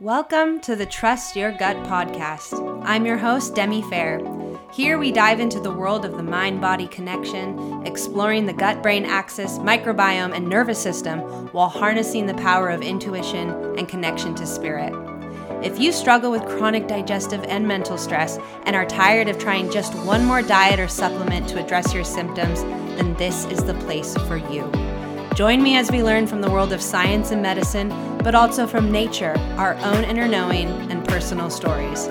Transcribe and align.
Welcome 0.00 0.60
to 0.60 0.76
the 0.76 0.86
Trust 0.86 1.36
Your 1.36 1.52
Gut 1.52 1.76
podcast. 1.84 2.82
I'm 2.86 3.04
your 3.04 3.18
host, 3.18 3.54
Demi 3.54 3.82
Fair. 3.82 4.18
Here 4.72 4.96
we 4.96 5.12
dive 5.12 5.40
into 5.40 5.60
the 5.60 5.70
world 5.70 6.06
of 6.06 6.16
the 6.16 6.22
mind 6.22 6.58
body 6.58 6.86
connection, 6.86 7.86
exploring 7.86 8.46
the 8.46 8.54
gut 8.54 8.82
brain 8.82 9.04
axis, 9.04 9.58
microbiome, 9.58 10.34
and 10.34 10.48
nervous 10.48 10.82
system 10.82 11.20
while 11.52 11.68
harnessing 11.68 12.24
the 12.24 12.32
power 12.32 12.70
of 12.70 12.80
intuition 12.80 13.50
and 13.76 13.90
connection 13.90 14.34
to 14.36 14.46
spirit. 14.46 14.94
If 15.62 15.78
you 15.78 15.92
struggle 15.92 16.30
with 16.30 16.46
chronic 16.46 16.88
digestive 16.88 17.44
and 17.44 17.68
mental 17.68 17.98
stress 17.98 18.38
and 18.64 18.74
are 18.74 18.86
tired 18.86 19.28
of 19.28 19.38
trying 19.38 19.70
just 19.70 19.94
one 20.06 20.24
more 20.24 20.40
diet 20.40 20.80
or 20.80 20.88
supplement 20.88 21.46
to 21.50 21.62
address 21.62 21.92
your 21.92 22.04
symptoms, 22.04 22.62
then 22.62 23.12
this 23.16 23.44
is 23.48 23.62
the 23.64 23.74
place 23.74 24.16
for 24.26 24.38
you. 24.38 24.62
Join 25.34 25.62
me 25.62 25.76
as 25.76 25.90
we 25.90 26.02
learn 26.02 26.26
from 26.26 26.40
the 26.40 26.50
world 26.50 26.72
of 26.72 26.80
science 26.82 27.30
and 27.32 27.40
medicine, 27.40 27.90
but 28.22 28.34
also 28.34 28.66
from 28.66 28.90
nature, 28.92 29.34
our 29.56 29.74
own 29.76 30.04
inner 30.04 30.28
knowing, 30.28 30.68
and 30.90 31.06
personal 31.08 31.50
stories. 31.50 32.06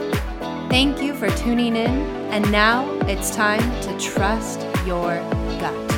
Thank 0.69 1.01
you 1.01 1.13
for 1.13 1.29
tuning 1.31 1.75
in, 1.75 1.89
and 2.31 2.51
now 2.51 2.89
it's 3.01 3.35
time 3.35 3.59
to 3.81 3.99
trust 3.99 4.61
your 4.85 5.17
gut. 5.59 5.89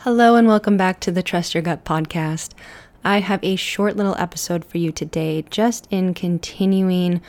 Hello, 0.00 0.36
and 0.36 0.46
welcome 0.46 0.76
back 0.76 1.00
to 1.00 1.10
the 1.10 1.20
Trust 1.20 1.52
Your 1.52 1.64
Gut 1.64 1.84
podcast. 1.84 2.52
I 3.06 3.20
have 3.20 3.38
a 3.44 3.54
short 3.54 3.96
little 3.96 4.16
episode 4.18 4.64
for 4.64 4.78
you 4.78 4.90
today, 4.90 5.44
just 5.48 5.86
in 5.92 6.12
continuing 6.12 7.20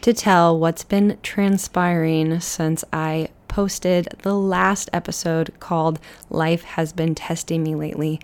to 0.00 0.14
tell 0.14 0.58
what's 0.58 0.82
been 0.82 1.18
transpiring 1.22 2.40
since 2.40 2.82
I 2.90 3.28
posted 3.46 4.08
the 4.22 4.32
last 4.32 4.88
episode 4.94 5.52
called 5.60 6.00
Life 6.30 6.62
Has 6.62 6.94
Been 6.94 7.14
Testing 7.14 7.62
Me 7.62 7.74
Lately, 7.74 8.18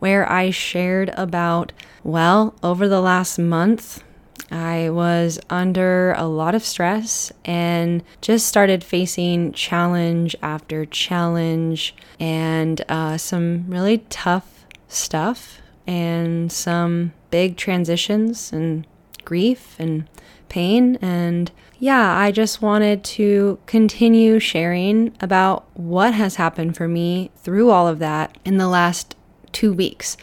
where 0.00 0.28
I 0.28 0.50
shared 0.50 1.10
about, 1.10 1.70
well, 2.02 2.56
over 2.64 2.88
the 2.88 3.00
last 3.00 3.38
month, 3.38 4.02
I 4.50 4.90
was 4.90 5.38
under 5.48 6.14
a 6.14 6.26
lot 6.26 6.56
of 6.56 6.64
stress 6.64 7.30
and 7.44 8.02
just 8.20 8.44
started 8.44 8.82
facing 8.82 9.52
challenge 9.52 10.34
after 10.42 10.84
challenge 10.84 11.94
and 12.18 12.82
uh, 12.88 13.18
some 13.18 13.66
really 13.68 13.98
tough 14.10 14.66
stuff 14.88 15.60
and 15.86 16.50
some 16.50 17.12
big 17.30 17.56
transitions 17.56 18.52
and 18.52 18.86
grief 19.24 19.76
and 19.78 20.08
pain. 20.48 20.96
And 20.96 21.50
yeah, 21.78 22.16
I 22.16 22.32
just 22.32 22.62
wanted 22.62 23.04
to 23.04 23.58
continue 23.66 24.38
sharing 24.38 25.14
about 25.20 25.66
what 25.74 26.14
has 26.14 26.36
happened 26.36 26.76
for 26.76 26.88
me 26.88 27.30
through 27.36 27.70
all 27.70 27.86
of 27.86 27.98
that 27.98 28.38
in 28.44 28.56
the 28.56 28.68
last 28.68 29.16
two 29.52 29.72
weeks. 29.72 30.16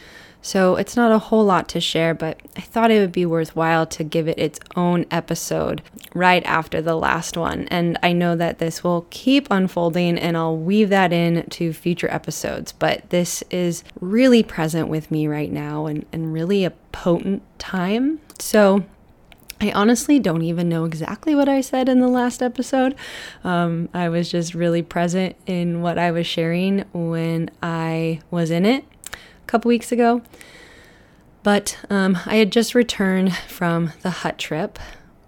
So 0.44 0.76
it's 0.76 0.98
not 0.98 1.14
a 1.14 1.20
whole 1.20 1.46
lot 1.46 1.70
to 1.70 1.80
share, 1.80 2.14
but 2.14 2.38
I 2.58 2.62
thought 2.62 2.92
it 2.92 3.00
would 3.00 3.14
be 3.14 3.26
worthwhile 3.26 3.86
to 3.88 4.04
give 4.04 4.28
it 4.28 4.38
its 4.38 4.60
own 4.76 5.06
episode 5.10 5.82
right 6.14 6.44
after 6.44 6.82
the 6.82 6.98
last 6.98 7.38
one. 7.38 7.66
And 7.70 7.98
I 8.04 8.12
know 8.12 8.36
that 8.36 8.60
this 8.60 8.84
will 8.84 9.08
keep 9.10 9.48
unfolding 9.50 10.20
and 10.20 10.36
I'll 10.36 10.58
weave 10.58 10.90
that 10.90 11.14
in 11.14 11.48
to 11.52 11.72
future 11.72 12.12
episodes, 12.12 12.74
but 12.74 13.10
this 13.10 13.42
is 13.52 13.86
really 14.02 14.44
present 14.44 14.90
with 14.90 15.10
me 15.10 15.28
right 15.28 15.52
now 15.52 15.86
and, 15.86 16.06
and 16.12 16.34
really 16.34 16.66
a 16.66 16.72
potent 16.92 17.42
time. 17.58 18.20
So 18.38 18.84
I 19.62 19.72
honestly 19.72 20.20
don't 20.20 20.42
even 20.42 20.68
know 20.68 20.84
exactly 20.84 21.36
what 21.36 21.48
I 21.48 21.62
said 21.62 21.88
in 21.88 22.02
the 22.02 22.10
last 22.10 22.44
episode. 22.44 22.96
Um, 23.46 23.88
I 23.94 24.10
was 24.10 24.30
just 24.30 24.54
really 24.54 24.82
present 24.82 25.38
in 25.46 25.82
what 25.82 25.98
I 25.98 26.12
was 26.12 26.28
sharing 26.28 26.80
when 26.92 27.50
I 27.62 28.20
was 28.30 28.52
in 28.52 28.66
it 28.66 28.84
a 29.44 29.48
couple 29.48 29.70
weeks 29.70 29.92
ago. 29.92 30.22
But 31.44 31.78
um, 31.90 32.18
I 32.26 32.38
had 32.38 32.52
just 32.52 32.74
returned 32.74 33.36
from 33.36 33.92
the 34.02 34.09
hut 34.09 34.38
trip 34.38 34.80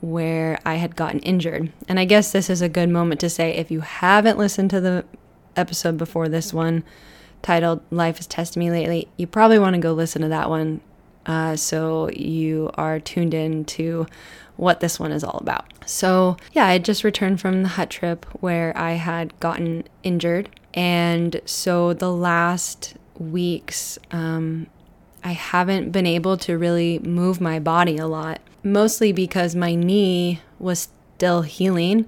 where 0.01 0.59
I 0.65 0.75
had 0.75 0.95
gotten 0.95 1.19
injured. 1.19 1.71
And 1.87 1.99
I 1.99 2.05
guess 2.05 2.31
this 2.31 2.49
is 2.49 2.61
a 2.61 2.69
good 2.69 2.89
moment 2.89 3.19
to 3.21 3.29
say 3.29 3.51
if 3.51 3.69
you 3.69 3.81
haven't 3.81 4.37
listened 4.37 4.69
to 4.69 4.81
the 4.81 5.05
episode 5.55 5.97
before 5.97 6.29
this 6.29 6.53
one 6.53 6.83
titled 7.41 7.81
Life 7.91 8.19
is 8.19 8.27
Testing 8.27 8.61
Me 8.61 8.71
Lately, 8.71 9.07
you 9.17 9.27
probably 9.27 9.59
want 9.59 9.75
to 9.75 9.81
go 9.81 9.93
listen 9.93 10.21
to 10.21 10.29
that 10.29 10.49
one 10.49 10.81
uh, 11.25 11.55
so 11.55 12.09
you 12.11 12.69
are 12.75 12.99
tuned 12.99 13.33
in 13.33 13.65
to 13.65 14.05
what 14.57 14.79
this 14.79 14.99
one 14.99 15.11
is 15.11 15.23
all 15.23 15.39
about. 15.39 15.65
So, 15.85 16.37
yeah, 16.53 16.67
I 16.67 16.77
just 16.77 17.03
returned 17.03 17.41
from 17.41 17.63
the 17.63 17.69
hut 17.69 17.89
trip 17.89 18.25
where 18.41 18.77
I 18.77 18.93
had 18.93 19.37
gotten 19.39 19.85
injured. 20.03 20.49
And 20.73 21.41
so 21.45 21.93
the 21.93 22.11
last 22.11 22.95
weeks, 23.19 23.97
um, 24.11 24.67
I 25.23 25.31
haven't 25.31 25.91
been 25.91 26.05
able 26.05 26.37
to 26.37 26.57
really 26.57 26.99
move 26.99 27.41
my 27.41 27.59
body 27.59 27.97
a 27.97 28.07
lot, 28.07 28.41
mostly 28.63 29.11
because 29.11 29.55
my 29.55 29.73
knee 29.75 30.41
was 30.59 30.89
still 31.15 31.41
healing. 31.41 32.05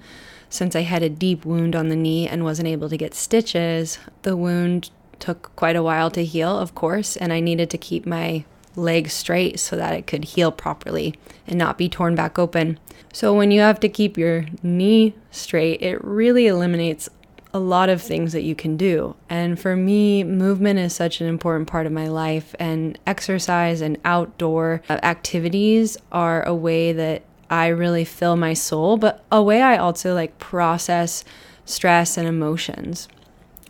Since 0.49 0.75
I 0.75 0.81
had 0.81 1.03
a 1.03 1.09
deep 1.09 1.45
wound 1.45 1.75
on 1.75 1.89
the 1.89 1.95
knee 1.95 2.27
and 2.27 2.43
wasn't 2.43 2.67
able 2.67 2.89
to 2.89 2.97
get 2.97 3.13
stitches, 3.13 3.99
the 4.21 4.37
wound 4.37 4.91
took 5.19 5.53
quite 5.55 5.75
a 5.75 5.83
while 5.83 6.11
to 6.11 6.23
heal, 6.23 6.57
of 6.57 6.75
course, 6.75 7.17
and 7.17 7.33
I 7.33 7.39
needed 7.39 7.69
to 7.71 7.77
keep 7.77 8.05
my 8.05 8.45
leg 8.75 9.09
straight 9.09 9.59
so 9.59 9.75
that 9.75 9.93
it 9.93 10.07
could 10.07 10.23
heal 10.23 10.51
properly 10.51 11.15
and 11.47 11.57
not 11.57 11.77
be 11.77 11.89
torn 11.89 12.15
back 12.15 12.37
open. 12.37 12.79
So, 13.11 13.33
when 13.33 13.49
you 13.49 13.61
have 13.61 13.79
to 13.79 13.89
keep 13.89 14.17
your 14.17 14.45
knee 14.61 15.15
straight, 15.31 15.81
it 15.81 16.03
really 16.03 16.45
eliminates 16.45 17.09
a 17.57 17.59
lot 17.59 17.89
of 17.89 18.01
things 18.01 18.33
that 18.33 18.43
you 18.43 18.55
can 18.55 18.77
do. 18.77 19.15
And 19.29 19.59
for 19.59 19.75
me, 19.75 20.23
movement 20.23 20.79
is 20.79 20.93
such 20.93 21.19
an 21.19 21.27
important 21.27 21.67
part 21.67 21.87
of 21.87 21.91
my 21.91 22.07
life, 22.07 22.55
and 22.59 22.97
exercise 23.07 23.81
and 23.81 23.97
outdoor 24.05 24.83
activities 24.89 25.97
are 26.11 26.43
a 26.43 26.55
way 26.55 26.93
that 26.93 27.23
I 27.49 27.67
really 27.67 28.05
fill 28.05 28.35
my 28.35 28.53
soul, 28.53 28.97
but 28.97 29.23
a 29.31 29.41
way 29.41 29.61
I 29.61 29.77
also 29.77 30.13
like 30.13 30.37
process 30.37 31.23
stress 31.65 32.15
and 32.15 32.27
emotions. 32.27 33.07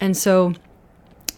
And 0.02 0.16
so, 0.16 0.54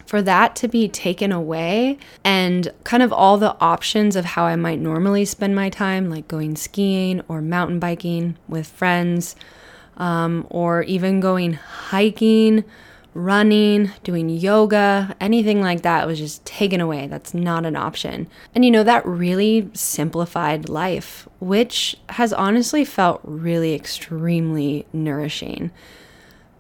for 0.06 0.24
that 0.24 0.56
to 0.56 0.68
be 0.68 0.88
taken 0.88 1.32
away 1.32 2.00
and 2.24 2.74
kind 2.84 3.04
of 3.04 3.14
all 3.14 3.38
the 3.38 3.56
options 3.62 4.16
of 4.16 4.26
how 4.26 4.46
I 4.46 4.56
might 4.56 4.80
normally 4.80 5.24
spend 5.24 5.56
my 5.56 5.70
time, 5.70 6.10
like 6.10 6.28
going 6.28 6.56
skiing 6.56 7.22
or 7.28 7.44
mountain 7.44 7.78
biking 7.78 8.36
with 8.48 8.66
friends, 8.66 9.36
um, 10.00 10.48
or 10.50 10.84
even 10.84 11.20
going 11.20 11.54
hiking, 11.54 12.64
running, 13.14 13.92
doing 14.04 14.30
yoga, 14.30 15.16
anything 15.20 15.62
like 15.62 15.82
that 15.82 16.08
was 16.08 16.20
just 16.20 16.44
taken 16.46 16.80
away. 16.80 17.08
That's 17.08 17.34
not 17.34 17.66
an 17.66 17.76
option. 17.76 18.28
And 18.56 18.64
you 18.64 18.72
know, 18.72 18.84
that 18.84 19.06
really 19.06 19.70
simplified 19.74 20.70
life, 20.70 21.28
which 21.40 21.98
has 22.10 22.32
honestly 22.32 22.86
felt 22.86 23.20
really 23.24 23.74
extremely 23.76 24.86
nourishing. 24.94 25.72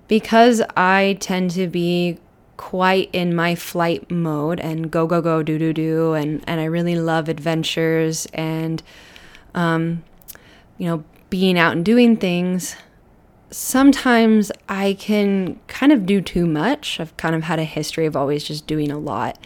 Because 0.07 0.61
I 0.75 1.17
tend 1.19 1.51
to 1.51 1.67
be 1.67 2.17
quite 2.57 3.09
in 3.13 3.33
my 3.33 3.55
flight 3.55 4.09
mode 4.11 4.59
and 4.59 4.91
go, 4.91 5.07
go, 5.07 5.21
go, 5.21 5.43
do, 5.43 5.57
do, 5.57 5.71
do, 5.71 6.13
and, 6.13 6.43
and 6.45 6.59
I 6.59 6.65
really 6.65 6.95
love 6.95 7.29
adventures 7.29 8.27
and, 8.33 8.83
um, 9.53 10.03
you 10.77 10.87
know, 10.87 11.03
being 11.29 11.59
out 11.59 11.73
and 11.73 11.85
doing 11.85 12.17
things 12.17 12.75
sometimes 13.51 14.51
I 14.67 14.95
can 14.99 15.59
kind 15.67 15.91
of 15.91 16.05
do 16.05 16.21
too 16.21 16.45
much. 16.45 16.99
I've 16.99 17.15
kind 17.17 17.35
of 17.35 17.43
had 17.43 17.59
a 17.59 17.63
history 17.63 18.05
of 18.05 18.15
always 18.15 18.43
just 18.43 18.67
doing 18.67 18.91
a 18.91 18.97
lot. 18.97 19.37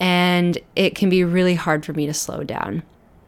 And 0.00 0.58
it 0.74 0.94
can 0.94 1.08
be 1.08 1.24
really 1.24 1.54
hard 1.54 1.84
for 1.84 1.92
me 1.92 2.06
to 2.06 2.14
slow 2.14 2.42
down. 2.42 2.82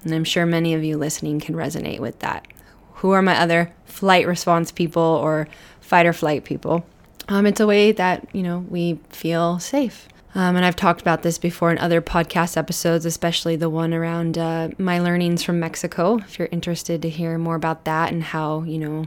And 0.04 0.14
I'm 0.14 0.24
sure 0.24 0.46
many 0.46 0.74
of 0.74 0.84
you 0.84 0.96
listening 0.96 1.40
can 1.40 1.54
resonate 1.54 2.00
with 2.00 2.18
that. 2.20 2.46
Who 2.94 3.10
are 3.12 3.22
my 3.22 3.38
other 3.38 3.72
flight 3.84 4.26
response 4.26 4.72
people 4.72 5.02
or 5.02 5.48
fight 5.80 6.06
or 6.06 6.12
flight 6.12 6.44
people? 6.44 6.84
Um, 7.28 7.46
it's 7.46 7.60
a 7.60 7.66
way 7.66 7.92
that, 7.92 8.26
you 8.32 8.42
know, 8.42 8.64
we 8.68 8.98
feel 9.10 9.58
safe. 9.58 10.08
Um, 10.34 10.54
and 10.54 10.64
I've 10.64 10.76
talked 10.76 11.00
about 11.00 11.22
this 11.22 11.38
before 11.38 11.70
in 11.70 11.78
other 11.78 12.02
podcast 12.02 12.56
episodes, 12.56 13.06
especially 13.06 13.56
the 13.56 13.70
one 13.70 13.94
around 13.94 14.36
uh, 14.36 14.68
my 14.76 14.98
learnings 14.98 15.42
from 15.42 15.58
Mexico. 15.58 16.18
If 16.18 16.38
you're 16.38 16.48
interested 16.52 17.00
to 17.02 17.08
hear 17.08 17.38
more 17.38 17.54
about 17.54 17.84
that 17.84 18.12
and 18.12 18.22
how, 18.22 18.62
you 18.64 18.78
know, 18.78 19.06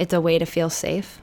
it's 0.00 0.14
a 0.14 0.20
way 0.20 0.38
to 0.38 0.46
feel 0.46 0.70
safe. 0.70 1.20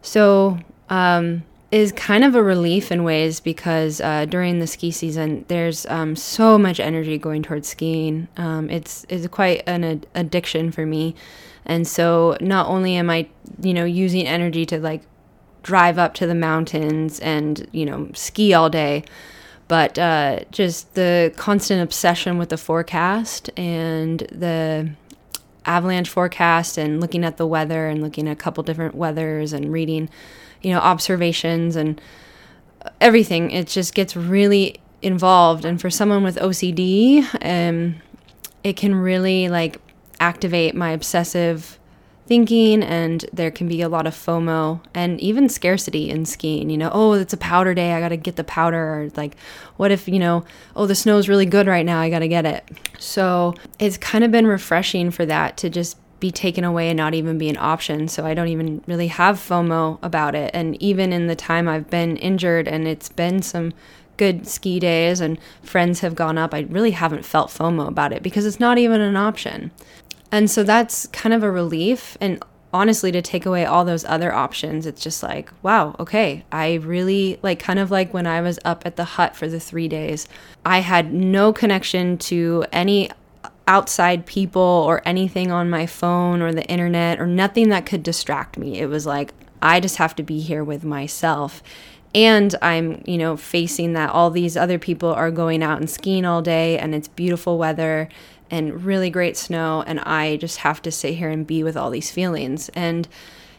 So, 0.00 0.58
um, 0.88 1.42
is 1.72 1.90
kind 1.92 2.22
of 2.22 2.34
a 2.34 2.42
relief 2.42 2.92
in 2.92 3.02
ways 3.02 3.40
because 3.40 3.98
uh, 4.02 4.26
during 4.26 4.58
the 4.58 4.66
ski 4.66 4.90
season, 4.90 5.44
there's 5.48 5.86
um, 5.86 6.14
so 6.14 6.58
much 6.58 6.78
energy 6.78 7.16
going 7.16 7.42
towards 7.42 7.66
skiing. 7.66 8.28
Um, 8.36 8.68
it's 8.70 9.06
it's 9.08 9.26
quite 9.28 9.62
an 9.66 9.82
ad- 9.82 10.06
addiction 10.14 10.70
for 10.70 10.86
me, 10.86 11.14
and 11.64 11.88
so 11.88 12.36
not 12.40 12.68
only 12.68 12.94
am 12.96 13.08
I, 13.10 13.26
you 13.60 13.72
know, 13.74 13.84
using 13.84 14.26
energy 14.26 14.66
to 14.66 14.78
like 14.78 15.02
drive 15.62 15.98
up 15.98 16.12
to 16.14 16.26
the 16.26 16.34
mountains 16.34 17.18
and 17.20 17.66
you 17.72 17.86
know 17.86 18.10
ski 18.12 18.52
all 18.52 18.68
day, 18.68 19.02
but 19.66 19.98
uh, 19.98 20.40
just 20.50 20.94
the 20.94 21.32
constant 21.36 21.82
obsession 21.82 22.36
with 22.36 22.50
the 22.50 22.58
forecast 22.58 23.48
and 23.56 24.18
the 24.30 24.90
avalanche 25.64 26.08
forecast 26.08 26.78
and 26.78 27.00
looking 27.00 27.24
at 27.24 27.36
the 27.36 27.46
weather 27.46 27.88
and 27.88 28.02
looking 28.02 28.28
at 28.28 28.32
a 28.32 28.36
couple 28.36 28.62
different 28.62 28.94
weathers 28.94 29.52
and 29.52 29.72
reading, 29.72 30.08
you 30.62 30.72
know, 30.72 30.80
observations 30.80 31.76
and 31.76 32.00
everything. 33.00 33.50
It 33.50 33.66
just 33.68 33.94
gets 33.94 34.16
really 34.16 34.80
involved. 35.02 35.64
And 35.64 35.80
for 35.80 35.90
someone 35.90 36.22
with 36.22 36.36
OCD, 36.36 37.26
um, 37.44 37.96
it 38.64 38.76
can 38.76 38.94
really 38.94 39.48
like 39.48 39.78
activate 40.20 40.74
my 40.74 40.90
obsessive 40.90 41.78
thinking 42.32 42.82
and 42.82 43.26
there 43.30 43.50
can 43.50 43.68
be 43.68 43.82
a 43.82 43.90
lot 43.90 44.06
of 44.06 44.14
FOMO 44.14 44.80
and 44.94 45.20
even 45.20 45.50
scarcity 45.50 46.08
in 46.08 46.24
skiing. 46.24 46.70
You 46.70 46.78
know, 46.78 46.90
oh, 46.90 47.12
it's 47.12 47.34
a 47.34 47.36
powder 47.36 47.74
day, 47.74 47.92
I 47.92 48.00
got 48.00 48.08
to 48.08 48.16
get 48.16 48.36
the 48.36 48.44
powder. 48.44 48.78
Or 48.78 49.10
like, 49.16 49.36
what 49.76 49.90
if, 49.90 50.08
you 50.08 50.18
know, 50.18 50.42
oh, 50.74 50.86
the 50.86 50.94
snow's 50.94 51.28
really 51.28 51.44
good 51.44 51.66
right 51.66 51.84
now, 51.84 52.00
I 52.00 52.08
got 52.08 52.20
to 52.20 52.28
get 52.28 52.46
it. 52.46 52.66
So 52.98 53.52
it's 53.78 53.98
kind 53.98 54.24
of 54.24 54.30
been 54.30 54.46
refreshing 54.46 55.10
for 55.10 55.26
that 55.26 55.58
to 55.58 55.68
just 55.68 55.98
be 56.20 56.30
taken 56.30 56.64
away 56.64 56.88
and 56.88 56.96
not 56.96 57.12
even 57.12 57.36
be 57.36 57.50
an 57.50 57.58
option. 57.58 58.08
So 58.08 58.24
I 58.24 58.32
don't 58.32 58.48
even 58.48 58.82
really 58.86 59.08
have 59.08 59.36
FOMO 59.36 59.98
about 60.02 60.34
it. 60.34 60.52
And 60.54 60.82
even 60.82 61.12
in 61.12 61.26
the 61.26 61.36
time 61.36 61.68
I've 61.68 61.90
been 61.90 62.16
injured 62.16 62.66
and 62.66 62.88
it's 62.88 63.10
been 63.10 63.42
some 63.42 63.74
good 64.16 64.48
ski 64.48 64.80
days 64.80 65.20
and 65.20 65.38
friends 65.62 66.00
have 66.00 66.14
gone 66.14 66.38
up, 66.38 66.54
I 66.54 66.60
really 66.60 66.92
haven't 66.92 67.26
felt 67.26 67.50
FOMO 67.50 67.88
about 67.88 68.14
it 68.14 68.22
because 68.22 68.46
it's 68.46 68.60
not 68.60 68.78
even 68.78 69.02
an 69.02 69.16
option. 69.16 69.70
And 70.32 70.50
so 70.50 70.62
that's 70.64 71.06
kind 71.08 71.34
of 71.34 71.42
a 71.42 71.50
relief. 71.50 72.16
And 72.20 72.42
honestly, 72.72 73.12
to 73.12 73.20
take 73.20 73.44
away 73.44 73.66
all 73.66 73.84
those 73.84 74.04
other 74.06 74.32
options, 74.32 74.86
it's 74.86 75.02
just 75.02 75.22
like, 75.22 75.50
wow, 75.62 75.94
okay, 76.00 76.44
I 76.50 76.74
really 76.74 77.38
like 77.42 77.58
kind 77.58 77.78
of 77.78 77.90
like 77.90 78.14
when 78.14 78.26
I 78.26 78.40
was 78.40 78.58
up 78.64 78.84
at 78.86 78.96
the 78.96 79.04
hut 79.04 79.36
for 79.36 79.46
the 79.46 79.60
three 79.60 79.88
days, 79.88 80.26
I 80.64 80.78
had 80.78 81.12
no 81.12 81.52
connection 81.52 82.16
to 82.18 82.64
any 82.72 83.10
outside 83.68 84.26
people 84.26 84.62
or 84.62 85.02
anything 85.04 85.52
on 85.52 85.70
my 85.70 85.86
phone 85.86 86.42
or 86.42 86.52
the 86.52 86.64
internet 86.64 87.20
or 87.20 87.26
nothing 87.26 87.68
that 87.68 87.86
could 87.86 88.02
distract 88.02 88.58
me. 88.58 88.80
It 88.80 88.86
was 88.86 89.06
like, 89.06 89.32
I 89.60 89.78
just 89.80 89.96
have 89.96 90.16
to 90.16 90.22
be 90.22 90.40
here 90.40 90.64
with 90.64 90.82
myself. 90.82 91.62
And 92.14 92.54
I'm, 92.60 93.02
you 93.06 93.16
know, 93.16 93.36
facing 93.36 93.94
that 93.94 94.10
all 94.10 94.30
these 94.30 94.56
other 94.56 94.78
people 94.78 95.12
are 95.14 95.30
going 95.30 95.62
out 95.62 95.78
and 95.78 95.88
skiing 95.88 96.24
all 96.24 96.42
day 96.42 96.78
and 96.78 96.94
it's 96.94 97.08
beautiful 97.08 97.56
weather 97.56 98.08
and 98.52 98.84
really 98.84 99.10
great 99.10 99.36
snow 99.36 99.82
and 99.86 99.98
I 100.00 100.36
just 100.36 100.58
have 100.58 100.80
to 100.82 100.92
sit 100.92 101.14
here 101.14 101.30
and 101.30 101.44
be 101.44 101.64
with 101.64 101.76
all 101.76 101.90
these 101.90 102.12
feelings. 102.12 102.68
And 102.74 103.08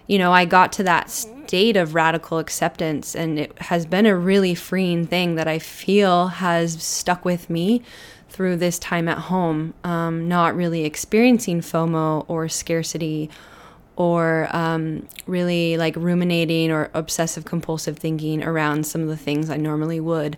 you 0.08 0.18
know 0.18 0.32
I 0.32 0.46
got 0.46 0.72
to 0.74 0.84
that 0.84 1.10
state 1.10 1.76
of 1.76 1.96
radical 1.96 2.40
acceptance 2.40 3.16
and 3.16 3.40
it 3.40 3.58
has 3.60 3.86
been 3.86 4.06
a 4.06 4.16
really 4.16 4.56
freeing 4.56 5.06
thing 5.06 5.36
that 5.36 5.48
I 5.48 5.60
feel 5.60 6.28
has 6.28 6.82
stuck 6.82 7.26
with 7.26 7.50
me 7.50 7.82
through 8.30 8.58
this 8.58 8.80
time 8.80 9.08
at 9.08 9.18
home. 9.18 9.74
Um, 9.84 10.28
not 10.28 10.56
really 10.56 10.86
experiencing 10.86 11.62
FOMO 11.62 12.26
or 12.28 12.48
scarcity 12.48 13.30
or 13.96 14.48
um, 14.52 15.08
really 15.28 15.78
like 15.78 15.96
ruminating 15.96 16.72
or 16.72 16.90
obsessive 16.94 17.46
compulsive 17.46 17.98
thinking 17.98 18.44
around 18.44 18.86
some 18.86 19.02
of 19.02 19.08
the 19.08 19.18
things 19.18 19.50
I 19.50 19.58
normally 19.58 20.00
would 20.00 20.38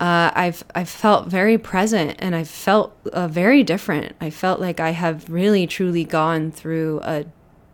uh, 0.00 0.30
I've 0.34 0.64
I've 0.74 0.88
felt 0.88 1.28
very 1.28 1.58
present 1.58 2.16
and 2.20 2.34
I've 2.34 2.48
felt 2.48 2.96
uh, 3.12 3.28
very 3.28 3.62
different. 3.62 4.16
I 4.18 4.30
felt 4.30 4.58
like 4.58 4.80
I 4.80 4.90
have 4.90 5.28
really 5.28 5.66
truly 5.66 6.04
gone 6.04 6.50
through 6.50 7.00
a 7.02 7.26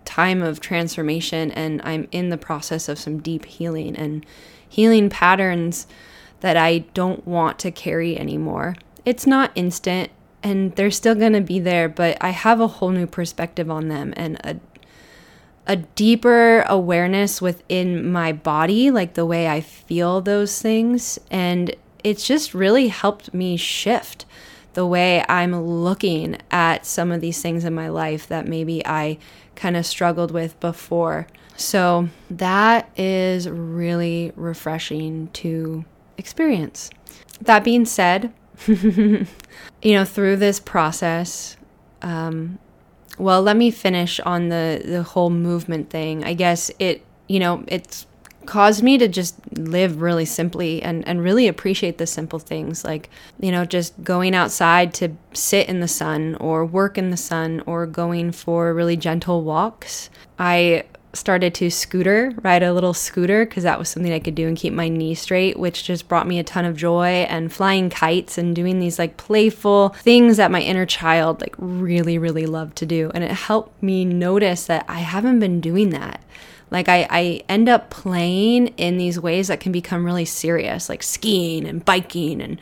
time 0.04 0.42
of 0.42 0.58
transformation 0.60 1.52
and 1.52 1.80
I'm 1.84 2.08
in 2.10 2.30
the 2.30 2.36
process 2.36 2.88
of 2.88 2.98
some 2.98 3.20
deep 3.20 3.44
healing 3.44 3.94
and 3.94 4.26
healing 4.68 5.08
patterns 5.08 5.86
that 6.40 6.56
I 6.56 6.78
don't 6.78 7.24
want 7.26 7.60
to 7.60 7.70
carry 7.70 8.18
anymore. 8.18 8.74
It's 9.04 9.26
not 9.26 9.52
instant 9.54 10.10
and 10.42 10.74
they're 10.74 10.90
still 10.90 11.14
going 11.14 11.32
to 11.32 11.40
be 11.40 11.60
there, 11.60 11.88
but 11.88 12.18
I 12.20 12.30
have 12.30 12.60
a 12.60 12.66
whole 12.66 12.90
new 12.90 13.06
perspective 13.06 13.70
on 13.70 13.86
them 13.88 14.12
and 14.16 14.36
a 14.42 14.56
a 15.68 15.76
deeper 15.76 16.64
awareness 16.68 17.42
within 17.42 18.10
my 18.12 18.32
body, 18.32 18.90
like 18.92 19.14
the 19.14 19.26
way 19.26 19.48
I 19.48 19.60
feel 19.60 20.20
those 20.20 20.62
things 20.62 21.18
and 21.28 21.74
it's 22.06 22.24
just 22.24 22.54
really 22.54 22.86
helped 22.86 23.34
me 23.34 23.56
shift 23.56 24.26
the 24.74 24.86
way 24.86 25.24
I'm 25.28 25.60
looking 25.60 26.36
at 26.52 26.86
some 26.86 27.10
of 27.10 27.20
these 27.20 27.42
things 27.42 27.64
in 27.64 27.74
my 27.74 27.88
life 27.88 28.28
that 28.28 28.46
maybe 28.46 28.86
I 28.86 29.18
kind 29.56 29.76
of 29.76 29.84
struggled 29.84 30.30
with 30.30 30.58
before. 30.60 31.26
So 31.56 32.08
that 32.30 32.88
is 32.96 33.48
really 33.48 34.32
refreshing 34.36 35.30
to 35.32 35.84
experience. 36.16 36.90
That 37.40 37.64
being 37.64 37.84
said, 37.84 38.32
you 38.68 39.26
know, 39.82 40.04
through 40.04 40.36
this 40.36 40.60
process, 40.60 41.56
um, 42.02 42.60
well, 43.18 43.42
let 43.42 43.56
me 43.56 43.72
finish 43.72 44.20
on 44.20 44.48
the 44.48 44.80
the 44.84 45.02
whole 45.02 45.30
movement 45.30 45.90
thing. 45.90 46.22
I 46.22 46.34
guess 46.34 46.70
it, 46.78 47.04
you 47.26 47.40
know, 47.40 47.64
it's 47.66 48.06
caused 48.46 48.82
me 48.82 48.98
to 48.98 49.08
just 49.08 49.36
live 49.56 50.00
really 50.00 50.24
simply 50.24 50.82
and, 50.82 51.06
and 51.06 51.22
really 51.22 51.48
appreciate 51.48 51.98
the 51.98 52.06
simple 52.06 52.38
things 52.38 52.84
like, 52.84 53.10
you 53.40 53.50
know, 53.50 53.64
just 53.64 54.02
going 54.02 54.34
outside 54.34 54.94
to 54.94 55.16
sit 55.32 55.68
in 55.68 55.80
the 55.80 55.88
sun 55.88 56.34
or 56.36 56.64
work 56.64 56.96
in 56.96 57.10
the 57.10 57.16
sun 57.16 57.62
or 57.66 57.86
going 57.86 58.32
for 58.32 58.72
really 58.72 58.96
gentle 58.96 59.42
walks. 59.42 60.10
I 60.38 60.84
started 61.16 61.54
to 61.54 61.70
scooter, 61.70 62.32
ride 62.42 62.62
a 62.62 62.72
little 62.72 62.94
scooter, 62.94 63.44
because 63.44 63.62
that 63.62 63.78
was 63.78 63.88
something 63.88 64.12
I 64.12 64.18
could 64.18 64.34
do 64.34 64.46
and 64.46 64.56
keep 64.56 64.72
my 64.72 64.88
knee 64.88 65.14
straight, 65.14 65.58
which 65.58 65.84
just 65.84 66.08
brought 66.08 66.26
me 66.26 66.38
a 66.38 66.44
ton 66.44 66.64
of 66.64 66.76
joy. 66.76 67.26
And 67.28 67.52
flying 67.52 67.90
kites 67.90 68.38
and 68.38 68.54
doing 68.54 68.78
these 68.78 68.98
like 68.98 69.16
playful 69.16 69.90
things 70.00 70.36
that 70.36 70.50
my 70.50 70.60
inner 70.60 70.86
child 70.86 71.40
like 71.40 71.54
really, 71.58 72.18
really 72.18 72.46
loved 72.46 72.76
to 72.78 72.86
do. 72.86 73.10
And 73.14 73.24
it 73.24 73.30
helped 73.30 73.82
me 73.82 74.04
notice 74.04 74.66
that 74.66 74.84
I 74.88 74.98
haven't 74.98 75.40
been 75.40 75.60
doing 75.60 75.90
that. 75.90 76.20
Like 76.70 76.88
I, 76.88 77.06
I 77.10 77.42
end 77.48 77.68
up 77.68 77.90
playing 77.90 78.68
in 78.76 78.96
these 78.96 79.20
ways 79.20 79.48
that 79.48 79.60
can 79.60 79.72
become 79.72 80.04
really 80.04 80.24
serious, 80.24 80.88
like 80.88 81.02
skiing 81.02 81.66
and 81.66 81.84
biking 81.84 82.40
and 82.40 82.60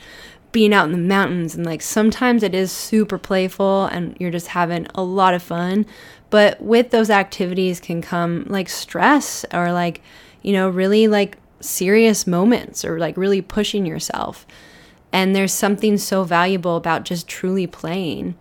being 0.53 0.75
out 0.75 0.87
in 0.87 0.93
the 0.93 0.99
mountains. 0.99 1.55
And 1.55 1.65
like 1.65 1.83
sometimes 1.83 2.43
it 2.43 2.55
is 2.55 2.71
super 2.71 3.19
playful 3.19 3.87
and 3.87 4.17
you're 4.21 4.31
just 4.31 4.49
having 4.49 4.87
a 4.95 5.03
lot 5.03 5.35
of 5.35 5.43
fun. 5.43 5.87
But 6.31 6.61
with 6.61 6.91
those 6.91 7.11
activities 7.11 7.81
can 7.81 8.03
come 8.03 8.45
like 8.49 8.69
stress 8.69 9.45
or 9.53 9.73
like, 9.73 10.01
you 10.43 10.53
know, 10.53 10.69
really 10.69 11.09
like 11.09 11.39
serious 11.61 12.27
moments 12.27 12.85
or 12.85 12.99
like 12.99 13.17
really 13.17 13.41
pushing 13.41 13.87
yourself. 13.87 14.47
And 15.12 15.35
there's 15.35 15.53
something 15.53 15.97
so 15.97 16.25
valuable 16.25 16.77
about 16.77 17.05
just 17.05 17.29
truly 17.29 17.67
playing. 17.67 18.35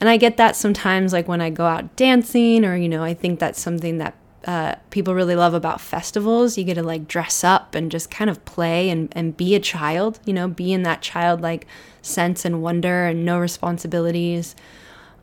And 0.00 0.10
I 0.10 0.16
get 0.18 0.36
that 0.36 0.56
sometimes, 0.56 1.12
like 1.12 1.26
when 1.26 1.40
I 1.40 1.50
go 1.50 1.64
out 1.66 1.96
dancing, 1.96 2.64
or, 2.64 2.76
you 2.76 2.88
know, 2.88 3.02
I 3.02 3.14
think 3.14 3.38
that's 3.38 3.60
something 3.60 3.98
that 3.98 4.14
uh, 4.46 4.76
people 4.90 5.12
really 5.14 5.34
love 5.34 5.54
about 5.54 5.80
festivals. 5.80 6.56
You 6.56 6.64
get 6.64 6.74
to 6.74 6.82
like 6.82 7.08
dress 7.08 7.42
up 7.42 7.74
and 7.74 7.90
just 7.90 8.10
kind 8.10 8.30
of 8.30 8.44
play 8.44 8.88
and, 8.88 9.08
and 9.12 9.36
be 9.36 9.56
a 9.56 9.60
child, 9.60 10.20
you 10.24 10.32
know, 10.32 10.46
be 10.46 10.72
in 10.72 10.84
that 10.84 11.02
childlike 11.02 11.66
sense 12.00 12.44
and 12.44 12.62
wonder 12.62 13.06
and 13.06 13.24
no 13.24 13.38
responsibilities. 13.38 14.54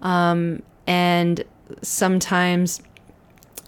Um, 0.01 0.61
and 0.85 1.43
sometimes 1.81 2.81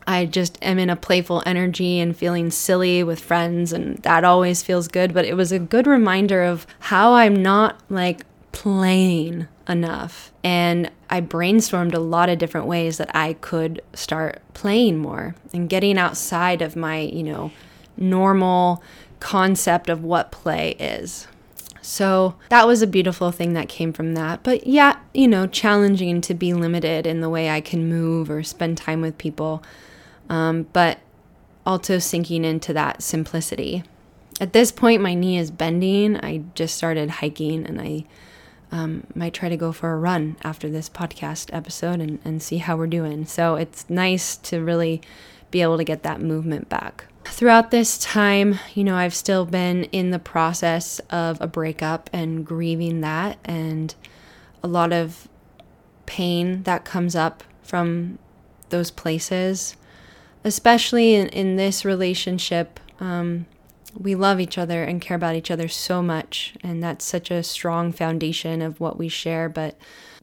I 0.05 0.25
just 0.25 0.59
am 0.61 0.77
in 0.77 0.89
a 0.89 0.97
playful 0.97 1.41
energy 1.45 1.99
and 1.99 2.15
feeling 2.15 2.51
silly 2.51 3.01
with 3.01 3.19
friends, 3.19 3.71
and 3.71 3.97
that 3.99 4.25
always 4.25 4.61
feels 4.61 4.89
good. 4.89 5.13
But 5.13 5.25
it 5.25 5.35
was 5.35 5.53
a 5.53 5.59
good 5.59 5.87
reminder 5.87 6.43
of 6.43 6.67
how 6.79 7.13
I'm 7.13 7.41
not 7.41 7.79
like 7.89 8.25
playing 8.55 9.47
enough. 9.67 10.31
And 10.41 10.89
I 11.09 11.19
brainstormed 11.19 11.93
a 11.93 11.99
lot 11.99 12.29
of 12.29 12.37
different 12.37 12.67
ways 12.67 12.97
that 12.97 13.13
I 13.13 13.33
could 13.33 13.81
start 13.93 14.41
playing 14.53 14.97
more 14.97 15.35
and 15.53 15.69
getting 15.69 15.97
outside 15.97 16.61
of 16.61 16.77
my, 16.77 16.99
you 17.01 17.21
know, 17.21 17.51
normal 17.97 18.81
concept 19.19 19.89
of 19.89 20.05
what 20.05 20.31
play 20.31 20.71
is. 20.79 21.27
So 21.81 22.35
that 22.47 22.65
was 22.65 22.81
a 22.81 22.87
beautiful 22.87 23.29
thing 23.29 23.53
that 23.53 23.67
came 23.67 23.91
from 23.91 24.13
that. 24.13 24.41
But 24.41 24.65
yeah, 24.65 24.99
you 25.13 25.27
know, 25.27 25.47
challenging 25.47 26.21
to 26.21 26.33
be 26.33 26.53
limited 26.53 27.05
in 27.05 27.19
the 27.19 27.29
way 27.29 27.49
I 27.49 27.59
can 27.59 27.89
move 27.89 28.31
or 28.31 28.41
spend 28.41 28.77
time 28.77 29.01
with 29.01 29.17
people. 29.17 29.63
Um, 30.29 30.67
but 30.71 30.99
also 31.65 31.99
sinking 31.99 32.45
into 32.45 32.71
that 32.71 33.03
simplicity. 33.03 33.83
At 34.39 34.53
this 34.53 34.71
point, 34.71 35.01
my 35.01 35.13
knee 35.13 35.37
is 35.37 35.51
bending. 35.51 36.15
I 36.17 36.43
just 36.55 36.75
started 36.75 37.09
hiking 37.09 37.65
and 37.65 37.81
I 37.81 38.05
um, 38.75 39.07
might 39.15 39.33
try 39.33 39.47
to 39.47 39.55
go 39.55 39.71
for 39.71 39.93
a 39.93 39.97
run 39.97 40.35
after 40.43 40.69
this 40.69 40.89
podcast 40.89 41.49
episode 41.53 42.01
and, 42.01 42.19
and 42.25 42.43
see 42.43 42.57
how 42.57 42.75
we're 42.75 42.87
doing. 42.87 43.25
So 43.25 43.55
it's 43.55 43.89
nice 43.89 44.35
to 44.37 44.59
really 44.59 45.01
be 45.49 45.61
able 45.61 45.77
to 45.77 45.85
get 45.85 46.03
that 46.03 46.19
movement 46.19 46.67
back. 46.67 47.05
Throughout 47.23 47.71
this 47.71 47.97
time, 47.97 48.59
you 48.73 48.83
know, 48.83 48.97
I've 48.97 49.13
still 49.13 49.45
been 49.45 49.85
in 49.85 50.11
the 50.11 50.19
process 50.19 50.99
of 51.09 51.39
a 51.39 51.47
breakup 51.47 52.09
and 52.11 52.45
grieving 52.45 52.99
that, 52.99 53.37
and 53.45 53.95
a 54.61 54.67
lot 54.67 54.91
of 54.91 55.29
pain 56.05 56.63
that 56.63 56.83
comes 56.83 57.15
up 57.15 57.45
from 57.63 58.19
those 58.69 58.91
places, 58.91 59.77
especially 60.43 61.15
in, 61.15 61.29
in 61.29 61.55
this 61.55 61.85
relationship. 61.85 62.79
Um, 62.99 63.45
we 63.97 64.15
love 64.15 64.39
each 64.39 64.57
other 64.57 64.83
and 64.83 65.01
care 65.01 65.15
about 65.15 65.35
each 65.35 65.51
other 65.51 65.67
so 65.67 66.01
much. 66.01 66.53
And 66.61 66.83
that's 66.83 67.05
such 67.05 67.31
a 67.31 67.43
strong 67.43 67.91
foundation 67.91 68.61
of 68.61 68.79
what 68.79 68.97
we 68.97 69.07
share. 69.07 69.49
But 69.49 69.77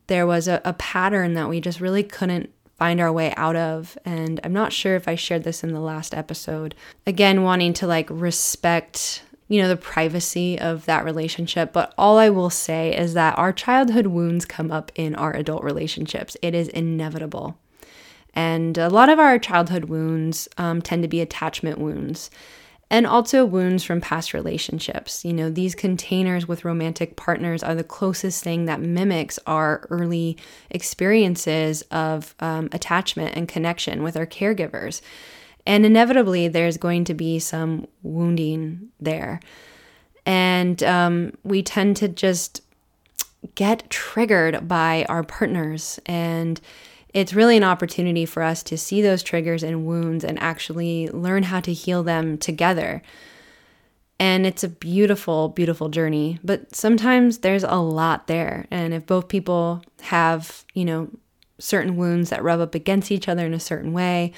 there 0.07 0.27
was 0.27 0.49
a, 0.49 0.61
a 0.65 0.73
pattern 0.75 1.35
that 1.35 1.49
we 1.49 1.61
just 1.61 1.81
really 1.81 2.03
couldn't 2.03 2.51
find 2.77 3.01
our 3.01 3.13
way 3.13 3.33
out 3.37 3.57
of. 3.57 3.97
And 4.05 4.41
I'm 4.45 4.53
not 4.53 4.73
sure 4.73 4.97
if 4.97 5.07
I 5.07 5.15
shared 5.15 5.45
this 5.45 5.63
in 5.63 5.73
the 5.73 5.81
last 5.81 6.15
episode. 6.15 6.75
Again, 7.07 7.43
wanting 7.43 7.73
to 7.75 7.87
like 7.87 8.09
respect 8.11 9.23
you 9.49 9.61
know, 9.61 9.69
the 9.69 9.77
privacy 9.77 10.59
of 10.59 10.87
that 10.87 11.05
relationship. 11.05 11.75
But 11.75 11.93
all 11.99 12.17
I 12.17 12.31
will 12.31 12.49
say 12.49 12.97
is 12.97 13.13
that 13.13 13.37
our 13.37 13.53
childhood 13.53 14.07
wounds 14.07 14.47
come 14.47 14.73
up 14.73 14.91
in 14.95 15.15
our 15.15 15.37
adult 15.37 15.63
relationships. 15.63 16.39
It 16.41 16.55
is 16.55 16.69
inevitable. 16.69 17.59
And 18.35 18.79
a 18.79 18.89
lot 18.89 19.11
of 19.11 19.19
our 19.19 19.39
childhood 19.39 19.87
wounds 19.87 20.49
um, 20.57 20.81
tend 20.81 21.03
to 21.03 21.09
be 21.09 21.21
attachment 21.21 21.79
wounds 21.79 22.31
and 22.93 23.07
also 23.07 23.47
wounds 23.47 23.83
from 23.83 24.03
past 24.03 24.35
relationships. 24.35 25.25
You 25.25 25.33
know, 25.33 25.49
these 25.49 25.75
containers 25.75 26.47
with 26.47 26.67
romantic 26.67 27.17
partners 27.17 27.63
are 27.63 27.75
the 27.75 27.83
closest 27.83 28.45
thing 28.45 28.67
that 28.67 28.83
mimics 28.83 29.39
our 29.47 29.87
early 29.89 30.37
experiences 30.69 31.81
of 31.91 32.35
um, 32.41 32.69
attachment 32.71 33.35
and 33.35 33.49
connection 33.49 34.03
with 34.03 34.15
our 34.15 34.27
caregivers. 34.27 35.01
And 35.67 35.87
inevitably, 35.87 36.49
there's 36.49 36.77
going 36.77 37.05
to 37.05 37.15
be 37.15 37.39
some 37.39 37.87
wounding 38.03 38.91
there. 39.01 39.41
And 40.27 40.83
um, 40.83 41.33
we 41.45 41.63
tend 41.63 41.97
to 41.97 42.09
just 42.09 42.61
get 43.55 43.89
triggered 43.89 44.69
by 44.69 45.07
our 45.09 45.23
partners. 45.23 45.99
And 46.05 46.61
it's 47.15 47.35
really 47.35 47.57
an 47.57 47.65
opportunity 47.65 48.25
for 48.25 48.43
us 48.43 48.63
to 48.65 48.79
see 48.79 49.03
those 49.03 49.23
triggers 49.23 49.63
and 49.63 49.87
wounds 49.87 50.25
and 50.25 50.39
actually 50.39 51.09
learn 51.09 51.45
how 51.45 51.61
to 51.61 51.73
heal 51.73 52.03
them 52.03 52.39
together. 52.39 53.03
And 54.19 54.47
it's 54.47 54.65
a 54.65 54.69
beautiful, 54.69 55.49
beautiful 55.49 55.89
journey. 55.89 56.39
But 56.43 56.75
sometimes 56.75 57.39
there's 57.39 57.65
a 57.65 57.77
lot 57.77 58.29
there. 58.29 58.67
And 58.71 58.95
if 58.95 59.05
both 59.05 59.29
people 59.29 59.83
have, 60.03 60.65
you 60.75 60.85
know, 60.85 61.09
certain 61.59 61.97
wounds 61.97 62.31
that 62.31 62.43
rub 62.43 62.61
up 62.61 62.75
against 62.75 63.11
each 63.11 63.29
other 63.29 63.45
in 63.45 63.55
a 63.55 63.61
certain 63.61 63.93
way, 63.93 64.33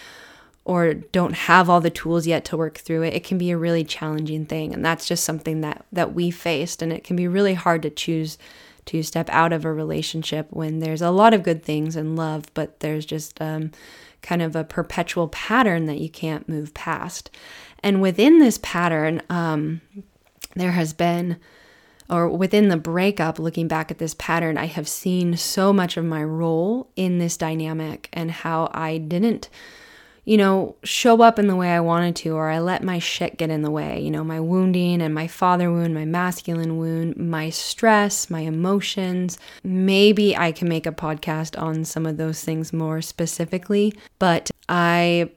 or 0.64 0.94
don't 0.94 1.34
have 1.34 1.68
all 1.68 1.80
the 1.80 1.90
tools 1.90 2.26
yet 2.26 2.44
to 2.46 2.56
work 2.56 2.78
through 2.78 3.02
it, 3.02 3.14
it 3.14 3.24
can 3.24 3.36
be 3.36 3.50
a 3.50 3.56
really 3.56 3.84
challenging 3.84 4.46
thing. 4.46 4.72
And 4.72 4.84
that's 4.84 5.06
just 5.06 5.24
something 5.24 5.60
that 5.60 5.84
that 5.92 6.14
we 6.14 6.30
faced 6.30 6.80
and 6.80 6.92
it 6.92 7.04
can 7.04 7.16
be 7.16 7.28
really 7.28 7.54
hard 7.54 7.82
to 7.82 7.90
choose 7.90 8.38
to 8.86 9.02
step 9.02 9.28
out 9.30 9.52
of 9.52 9.64
a 9.64 9.72
relationship 9.72 10.46
when 10.50 10.78
there's 10.78 11.02
a 11.02 11.10
lot 11.10 11.34
of 11.34 11.42
good 11.42 11.62
things 11.62 11.96
and 11.96 12.16
love, 12.16 12.44
but 12.54 12.80
there's 12.80 13.06
just 13.06 13.40
um, 13.40 13.70
kind 14.22 14.42
of 14.42 14.54
a 14.54 14.64
perpetual 14.64 15.28
pattern 15.28 15.86
that 15.86 16.00
you 16.00 16.08
can't 16.08 16.48
move 16.48 16.74
past. 16.74 17.30
And 17.82 18.00
within 18.00 18.38
this 18.38 18.58
pattern, 18.58 19.22
um, 19.28 19.80
there 20.54 20.72
has 20.72 20.92
been 20.92 21.38
or 22.08 22.28
within 22.28 22.68
the 22.68 22.76
breakup, 22.76 23.38
looking 23.38 23.66
back 23.66 23.90
at 23.90 23.98
this 23.98 24.14
pattern, 24.14 24.58
I 24.58 24.66
have 24.66 24.88
seen 24.88 25.36
so 25.36 25.72
much 25.72 25.96
of 25.96 26.04
my 26.04 26.22
role 26.22 26.90
in 26.96 27.18
this 27.18 27.36
dynamic 27.36 28.08
and 28.12 28.30
how 28.30 28.70
I 28.74 28.98
didn't 28.98 29.48
you 30.24 30.38
know, 30.38 30.74
show 30.84 31.20
up 31.22 31.38
in 31.38 31.48
the 31.48 31.56
way 31.56 31.70
I 31.70 31.80
wanted 31.80 32.16
to, 32.16 32.30
or 32.30 32.48
I 32.48 32.58
let 32.58 32.82
my 32.82 32.98
shit 32.98 33.36
get 33.36 33.50
in 33.50 33.62
the 33.62 33.70
way, 33.70 34.00
you 34.00 34.10
know, 34.10 34.24
my 34.24 34.40
wounding 34.40 35.02
and 35.02 35.14
my 35.14 35.26
father 35.26 35.70
wound, 35.70 35.94
my 35.94 36.06
masculine 36.06 36.78
wound, 36.78 37.16
my 37.16 37.50
stress, 37.50 38.30
my 38.30 38.40
emotions. 38.40 39.38
Maybe 39.62 40.36
I 40.36 40.52
can 40.52 40.68
make 40.68 40.86
a 40.86 40.92
podcast 40.92 41.60
on 41.60 41.84
some 41.84 42.06
of 42.06 42.16
those 42.16 42.42
things 42.42 42.72
more 42.72 43.02
specifically, 43.02 43.92
but 44.18 44.50
I 44.68 45.30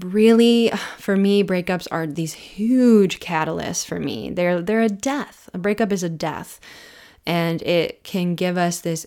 really 0.00 0.70
for 0.98 1.16
me 1.16 1.42
breakups 1.42 1.88
are 1.90 2.06
these 2.06 2.34
huge 2.34 3.18
catalysts 3.18 3.84
for 3.84 3.98
me. 3.98 4.30
They're 4.30 4.62
they're 4.62 4.82
a 4.82 4.88
death. 4.88 5.48
A 5.52 5.58
breakup 5.58 5.92
is 5.92 6.02
a 6.02 6.08
death. 6.08 6.60
And 7.26 7.60
it 7.62 8.04
can 8.04 8.36
give 8.36 8.56
us 8.56 8.80
this 8.80 9.04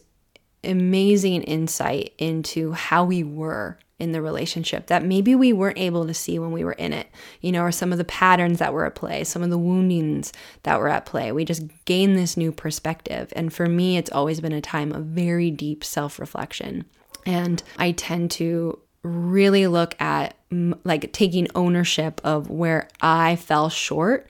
amazing 0.61 1.43
insight 1.43 2.13
into 2.17 2.73
how 2.73 3.05
we 3.05 3.23
were 3.23 3.79
in 3.99 4.13
the 4.13 4.21
relationship 4.21 4.87
that 4.87 5.03
maybe 5.03 5.35
we 5.35 5.51
weren't 5.51 5.77
able 5.77 6.07
to 6.07 6.13
see 6.13 6.39
when 6.39 6.51
we 6.51 6.63
were 6.63 6.73
in 6.73 6.93
it, 6.93 7.07
you 7.41 7.51
know, 7.51 7.63
or 7.63 7.71
some 7.71 7.91
of 7.91 7.97
the 7.97 8.05
patterns 8.05 8.59
that 8.59 8.73
were 8.73 8.85
at 8.85 8.95
play, 8.95 9.23
some 9.25 9.43
of 9.43 9.49
the 9.49 9.57
woundings 9.57 10.31
that 10.63 10.79
were 10.79 10.87
at 10.87 11.05
play. 11.05 11.31
We 11.31 11.43
just 11.43 11.63
gain 11.85 12.15
this 12.15 12.37
new 12.37 12.51
perspective. 12.51 13.31
And 13.35 13.53
for 13.53 13.67
me, 13.67 13.97
it's 13.97 14.11
always 14.11 14.39
been 14.39 14.53
a 14.53 14.61
time 14.61 14.93
of 14.93 15.05
very 15.05 15.51
deep 15.51 15.83
self 15.83 16.17
reflection. 16.17 16.85
And 17.25 17.61
I 17.77 17.91
tend 17.91 18.31
to 18.31 18.79
really 19.03 19.67
look 19.67 19.99
at 20.01 20.35
like 20.83 21.11
taking 21.11 21.47
ownership 21.53 22.21
of 22.23 22.49
where 22.49 22.87
I 23.01 23.35
fell 23.35 23.69
short 23.69 24.27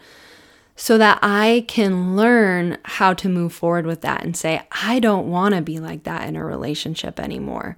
so 0.76 0.98
that 0.98 1.20
I 1.22 1.66
can 1.68 2.16
learn 2.16 2.78
how 2.86 3.14
to 3.14 3.30
move 3.30 3.54
forward 3.54 3.86
with 3.86 4.02
that 4.02 4.24
and 4.24 4.36
say, 4.36 4.62
I 4.72 5.00
don't 5.00 5.30
want 5.30 5.54
to 5.56 5.62
be 5.62 5.80
like 5.80 6.04
that 6.04 6.28
in 6.28 6.36
a 6.36 6.44
relationship 6.44 7.20
anymore 7.20 7.78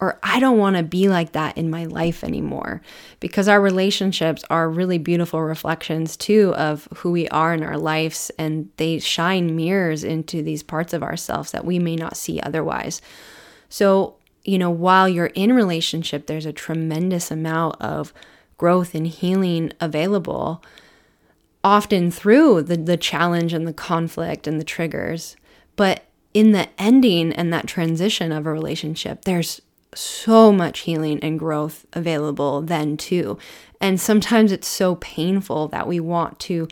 or 0.00 0.18
I 0.22 0.38
don't 0.38 0.58
want 0.58 0.76
to 0.76 0.82
be 0.84 1.08
like 1.08 1.32
that 1.32 1.58
in 1.58 1.70
my 1.70 1.84
life 1.86 2.22
anymore. 2.22 2.82
Because 3.18 3.48
our 3.48 3.60
relationships 3.60 4.44
are 4.48 4.70
really 4.70 4.98
beautiful 4.98 5.42
reflections 5.42 6.16
too 6.16 6.54
of 6.54 6.86
who 6.98 7.10
we 7.10 7.28
are 7.28 7.52
in 7.52 7.64
our 7.64 7.78
lives, 7.78 8.30
and 8.38 8.70
they 8.76 9.00
shine 9.00 9.56
mirrors 9.56 10.04
into 10.04 10.42
these 10.42 10.62
parts 10.62 10.92
of 10.92 11.02
ourselves 11.02 11.50
that 11.50 11.64
we 11.64 11.78
may 11.78 11.96
not 11.96 12.16
see 12.16 12.40
otherwise. 12.40 13.02
So, 13.68 14.16
you 14.44 14.56
know, 14.56 14.70
while 14.70 15.08
you're 15.08 15.26
in 15.26 15.52
relationship, 15.52 16.26
there's 16.26 16.46
a 16.46 16.52
tremendous 16.52 17.30
amount 17.30 17.80
of 17.80 18.14
growth 18.56 18.94
and 18.94 19.06
healing 19.06 19.72
available, 19.80 20.62
often 21.64 22.10
through 22.10 22.62
the, 22.62 22.76
the 22.76 22.96
challenge 22.96 23.52
and 23.52 23.66
the 23.66 23.72
conflict 23.72 24.46
and 24.46 24.60
the 24.60 24.64
triggers. 24.64 25.36
But 25.74 26.04
in 26.34 26.52
the 26.52 26.68
ending 26.80 27.32
and 27.32 27.52
that 27.52 27.66
transition 27.66 28.30
of 28.30 28.46
a 28.46 28.52
relationship, 28.52 29.24
there's 29.24 29.60
so 29.94 30.52
much 30.52 30.80
healing 30.80 31.18
and 31.20 31.38
growth 31.38 31.86
available 31.92 32.62
then 32.62 32.96
too. 32.96 33.38
And 33.80 34.00
sometimes 34.00 34.52
it's 34.52 34.68
so 34.68 34.96
painful 34.96 35.68
that 35.68 35.86
we 35.86 36.00
want 36.00 36.38
to 36.40 36.68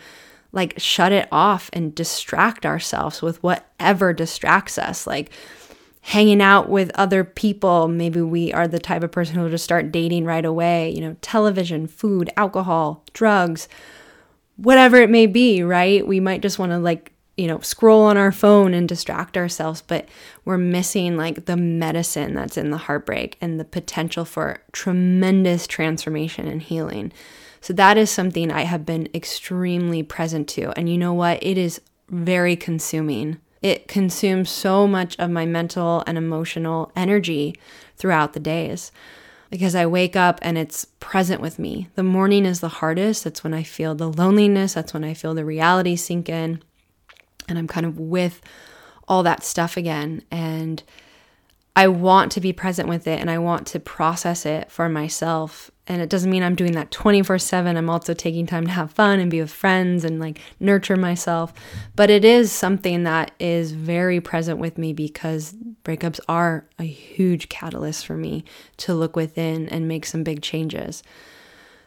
like 0.53 0.75
shut 0.79 1.13
it 1.13 1.29
off 1.31 1.71
and 1.73 1.95
distract 1.95 2.65
ourselves 2.65 3.23
with 3.23 3.43
whatever 3.43 4.13
distracts 4.13 4.79
us. 4.79 5.07
Like 5.07 5.31
hanging 6.07 6.41
out 6.41 6.69
with 6.69 6.89
other 6.95 7.25
people. 7.25 7.89
Maybe 7.89 8.21
we 8.21 8.53
are 8.53 8.69
the 8.69 8.79
type 8.79 9.03
of 9.03 9.11
person 9.11 9.35
who 9.35 9.43
will 9.43 9.51
just 9.51 9.65
start 9.65 9.91
dating 9.91 10.25
right 10.25 10.45
away, 10.45 10.91
you 10.91 11.01
know, 11.01 11.17
television, 11.21 11.89
food, 11.89 12.31
alcohol, 12.37 13.03
drugs, 13.13 13.67
whatever 14.55 14.99
it 14.99 15.11
may 15.11 15.27
be, 15.27 15.65
right? 15.65 16.07
We 16.07 16.21
might 16.21 16.43
just 16.43 16.61
want 16.61 16.71
to 16.71 16.79
like 16.79 17.11
you 17.37 17.47
know, 17.47 17.61
scroll 17.61 18.03
on 18.03 18.17
our 18.17 18.33
phone 18.33 18.73
and 18.73 18.89
distract 18.89 19.37
ourselves, 19.37 19.83
but 19.83 20.09
we're 20.45 20.57
missing 20.57 21.17
like 21.17 21.45
the 21.45 21.57
medicine 21.57 22.35
that's 22.35 22.57
in 22.57 22.71
the 22.71 22.79
heartbreak 22.79 23.37
and 23.41 23.61
the 23.61 23.65
potential 23.65 24.25
for 24.25 24.63
tremendous 24.73 25.67
transformation 25.67 26.47
and 26.49 26.63
healing. 26.63 27.13
So 27.61 27.73
that 27.75 27.99
is 27.99 28.11
something 28.11 28.51
I 28.51 28.63
have 28.63 28.87
been 28.87 29.09
extremely 29.13 30.03
present 30.03 30.49
to. 30.51 30.71
And 30.79 30.89
you 30.89 30.97
know 30.97 31.13
what? 31.13 31.43
It 31.43 31.59
is 31.59 31.81
very 32.09 32.57
consuming. 32.57 33.39
It 33.61 33.89
consumes 33.89 34.49
so 34.49 34.87
much 34.87 35.17
of 35.19 35.31
my 35.31 35.45
mental 35.45 36.05
and 36.07 36.17
emotional 36.17 36.91
energy 36.97 37.57
throughout 37.97 38.33
the 38.33 38.41
days 38.41 38.93
because 39.51 39.75
I 39.75 39.87
wake 39.87 40.17
up 40.17 40.39
and 40.43 40.57
it's 40.57 40.87
present 41.01 41.41
with 41.41 41.59
me. 41.59 41.89
The 41.97 42.03
morning 42.03 42.47
is 42.47 42.61
the 42.61 42.69
hardest. 42.69 43.25
That's 43.25 43.45
when 43.45 43.55
I 43.55 43.63
feel 43.63 43.95
the 43.95 44.11
loneliness. 44.11 44.75
That's 44.75 44.95
when 44.95 45.05
I 45.05 45.15
feel 45.15 45.35
the 45.35 45.45
reality 45.45 45.97
sink 45.97 46.29
in 46.29 46.63
and 47.49 47.59
I'm 47.59 47.69
kind 47.69 47.87
of 47.87 47.99
with 47.99 48.41
all 49.09 49.23
that 49.23 49.45
stuff 49.45 49.77
again. 49.77 50.23
And 50.31 50.83
I 51.77 51.89
want 51.89 52.33
to 52.33 52.41
be 52.41 52.55
present 52.55 52.89
with 52.89 53.07
it 53.07 53.21
and 53.21 53.31
I 53.31 53.37
want 53.37 53.67
to 53.69 53.81
process 53.81 54.47
it 54.47 54.71
for 54.71 54.89
myself. 54.89 55.71
And 55.87 56.01
it 56.01 56.09
doesn't 56.09 56.31
mean 56.31 56.43
I'm 56.43 56.55
doing 56.55 56.73
that 56.73 56.91
24 56.91 57.39
7. 57.39 57.77
I'm 57.77 57.91
also 57.91 58.15
taking 58.15 58.47
time 58.47 58.65
to 58.65 58.73
have 58.73 58.91
fun 58.91 59.21
and 59.21 59.31
be 59.31 59.41
with 59.41 59.53
friends 59.53 60.03
and 60.03 60.19
like 60.19 60.41
nurture 60.59 60.97
myself. 60.97 61.53
But 61.95 62.09
it 62.09 62.25
is 62.25 62.51
something 62.51 63.05
that 63.05 63.31
is 63.39 63.73
very 63.73 64.23
present 64.23 64.59
with 64.59 64.79
me 64.79 64.95
because 64.95 65.55
breakups 65.85 66.19
are 66.29 66.67
a 66.79 66.85
huge 66.85 67.51
catalyst 67.51 68.07
for 68.07 68.17
me 68.17 68.45
to 68.79 68.95
look 68.95 69.15
within 69.15 69.69
and 69.69 69.87
make 69.87 70.07
some 70.07 70.25
big 70.25 70.41
changes. 70.41 71.03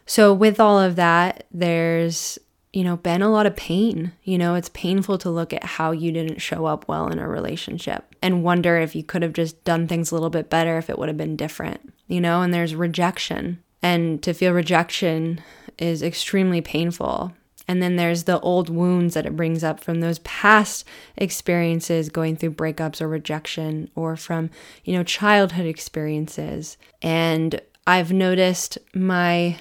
So, 0.06 0.32
with 0.32 0.58
all 0.58 0.78
of 0.78 0.96
that, 0.96 1.46
there's 1.52 2.38
you 2.72 2.84
know, 2.84 2.96
been 2.96 3.22
a 3.22 3.30
lot 3.30 3.46
of 3.46 3.56
pain. 3.56 4.12
You 4.22 4.38
know, 4.38 4.54
it's 4.54 4.68
painful 4.70 5.18
to 5.18 5.30
look 5.30 5.52
at 5.52 5.64
how 5.64 5.90
you 5.90 6.12
didn't 6.12 6.40
show 6.40 6.66
up 6.66 6.86
well 6.88 7.08
in 7.08 7.18
a 7.18 7.28
relationship 7.28 8.14
and 8.22 8.44
wonder 8.44 8.78
if 8.78 8.94
you 8.94 9.02
could 9.02 9.22
have 9.22 9.32
just 9.32 9.62
done 9.64 9.88
things 9.88 10.10
a 10.10 10.14
little 10.14 10.30
bit 10.30 10.50
better, 10.50 10.78
if 10.78 10.88
it 10.88 10.98
would 10.98 11.08
have 11.08 11.18
been 11.18 11.36
different, 11.36 11.92
you 12.06 12.20
know, 12.20 12.42
and 12.42 12.54
there's 12.54 12.74
rejection. 12.74 13.62
And 13.82 14.22
to 14.22 14.34
feel 14.34 14.52
rejection 14.52 15.40
is 15.78 16.02
extremely 16.02 16.60
painful. 16.60 17.32
And 17.66 17.82
then 17.82 17.96
there's 17.96 18.24
the 18.24 18.40
old 18.40 18.68
wounds 18.68 19.14
that 19.14 19.26
it 19.26 19.36
brings 19.36 19.62
up 19.62 19.80
from 19.80 20.00
those 20.00 20.18
past 20.20 20.84
experiences 21.16 22.08
going 22.08 22.36
through 22.36 22.52
breakups 22.52 23.00
or 23.00 23.08
rejection 23.08 23.90
or 23.94 24.16
from, 24.16 24.50
you 24.84 24.92
know, 24.92 25.04
childhood 25.04 25.66
experiences. 25.66 26.76
And 27.00 27.60
I've 27.86 28.12
noticed 28.12 28.78
my 28.94 29.60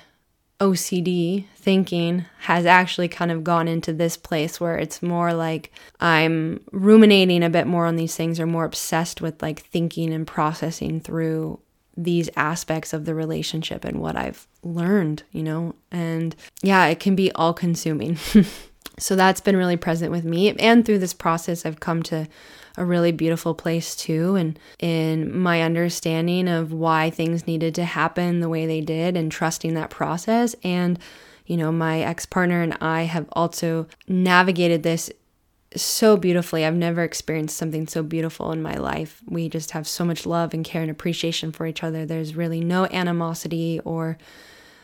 OCD 0.60 1.46
thinking 1.56 2.26
has 2.42 2.66
actually 2.66 3.08
kind 3.08 3.32
of 3.32 3.44
gone 3.44 3.68
into 3.68 3.94
this 3.94 4.18
place 4.18 4.60
where 4.60 4.78
it's 4.78 5.02
more 5.02 5.34
like 5.34 5.72
I'm 6.02 6.62
ruminating 6.72 7.44
a 7.44 7.50
bit 7.50 7.66
more 7.66 7.86
on 7.86 7.96
these 7.96 8.16
things 8.16 8.40
or 8.40 8.46
more 8.46 8.66
obsessed 8.66 9.22
with 9.22 9.42
like 9.42 9.62
thinking 9.62 10.14
and 10.14 10.28
processing 10.28 11.00
through 11.00 11.60
these 11.96 12.30
aspects 12.36 12.94
of 12.94 13.06
the 13.06 13.16
relationship 13.16 13.86
and 13.86 14.00
what 14.00 14.16
I've 14.16 14.48
learned, 14.64 15.24
you 15.32 15.44
know? 15.44 15.76
And 15.92 16.36
yeah, 16.62 16.86
it 16.88 17.00
can 17.00 17.16
be 17.16 17.32
all 17.34 17.54
consuming. 17.54 18.18
so 19.00 19.16
that's 19.16 19.42
been 19.42 19.58
really 19.58 19.78
present 19.78 20.12
with 20.12 20.26
me. 20.26 20.52
And 20.58 20.86
through 20.86 21.00
this 21.00 21.14
process, 21.14 21.66
I've 21.66 21.80
come 21.80 22.04
to 22.04 22.28
a 22.80 22.86
really 22.86 23.12
beautiful 23.12 23.54
place 23.54 23.96
too. 23.96 24.36
And 24.36 24.58
in 24.80 25.38
my 25.38 25.62
understanding 25.62 26.48
of 26.48 26.72
why 26.72 27.10
things 27.10 27.46
needed 27.46 27.76
to 27.76 27.86
happen 27.86 28.40
the 28.40 28.50
way 28.50 28.66
they 28.66 28.82
did 28.82 29.18
and 29.18 29.32
trusting 29.32 29.74
that 29.74 29.90
process. 29.90 30.56
And, 30.64 30.98
you 31.46 31.58
know, 31.58 31.72
my 31.72 32.00
ex 32.02 32.26
partner 32.26 32.62
and 32.62 32.78
I 32.82 33.04
have 33.04 33.28
also 33.34 33.88
navigated 34.08 34.84
this 34.84 35.12
so 35.76 36.18
beautifully. 36.18 36.66
I've 36.66 36.74
never 36.74 37.04
experienced 37.04 37.58
something 37.58 37.88
so 37.88 38.02
beautiful 38.02 38.52
in 38.52 38.62
my 38.62 38.76
life. 38.76 39.22
We 39.28 39.50
just 39.50 39.72
have 39.72 39.88
so 39.88 40.04
much 40.04 40.26
love 40.26 40.54
and 40.54 40.66
care 40.66 40.82
and 40.82 40.90
appreciation 40.90 41.52
for 41.52 41.68
each 41.68 41.84
other. 41.84 42.06
There's 42.06 42.36
really 42.36 42.62
no 42.62 42.86
animosity 42.86 43.80
or 43.86 44.18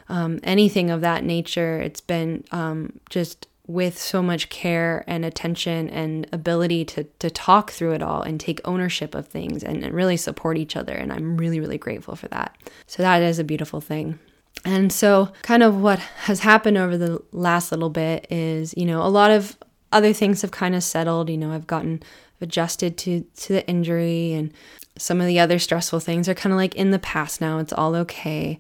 um, 0.10 0.40
anything 0.44 0.92
of 0.92 1.02
that 1.02 1.24
nature. 1.24 1.80
It's 1.80 2.02
been 2.02 2.44
um, 2.52 3.00
just 3.10 3.48
with 3.68 3.98
so 3.98 4.22
much 4.22 4.50
care 4.50 5.04
and 5.08 5.26
attention 5.26 5.90
and 5.90 6.28
ability 6.32 6.86
to, 6.86 7.04
to 7.20 7.30
talk 7.30 7.72
through 7.72 7.94
it 7.94 8.02
all 8.02 8.22
and 8.22 8.40
take 8.40 8.62
ownership 8.64 9.16
of 9.16 9.28
things 9.28 9.64
and, 9.64 9.84
and 9.84 9.94
really 9.94 10.18
support 10.18 10.58
each 10.58 10.76
other. 10.76 10.94
And 10.94 11.12
I'm 11.12 11.38
really, 11.38 11.60
really 11.60 11.78
grateful 11.78 12.16
for 12.16 12.28
that. 12.28 12.56
So 12.86 13.02
that 13.02 13.24
is 13.24 13.40
a 13.40 13.44
beautiful 13.44 13.82
thing. 13.82 14.20
And 14.64 14.92
so, 14.92 15.32
kind 15.42 15.64
of 15.64 15.80
what 15.82 16.00
has 16.00 16.40
happened 16.40 16.78
over 16.78 16.98
the 16.98 17.22
last 17.32 17.72
little 17.72 17.90
bit 17.90 18.26
is, 18.32 18.74
you 18.78 18.86
know, 18.86 19.02
a 19.02 19.10
lot 19.10 19.30
of 19.30 19.58
other 19.92 20.14
things 20.14 20.42
have 20.42 20.52
kind 20.52 20.76
of 20.76 20.84
settled. 20.84 21.30
You 21.30 21.38
know, 21.38 21.52
I've 21.52 21.68
gotten 21.68 22.02
adjusted 22.42 22.98
to 23.00 23.22
to 23.22 23.54
the 23.54 23.68
injury 23.68 24.34
and 24.34 24.54
some 24.98 25.20
of 25.20 25.28
the 25.28 25.40
other 25.40 25.60
stressful 25.60 26.00
things 26.00 26.30
are 26.30 26.34
kind 26.34 26.54
of 26.54 26.58
like 26.58 26.76
in 26.76 26.92
the 26.92 27.00
past 27.00 27.42
now. 27.42 27.60
It's 27.60 27.74
all 27.74 27.96
okay. 27.96 28.60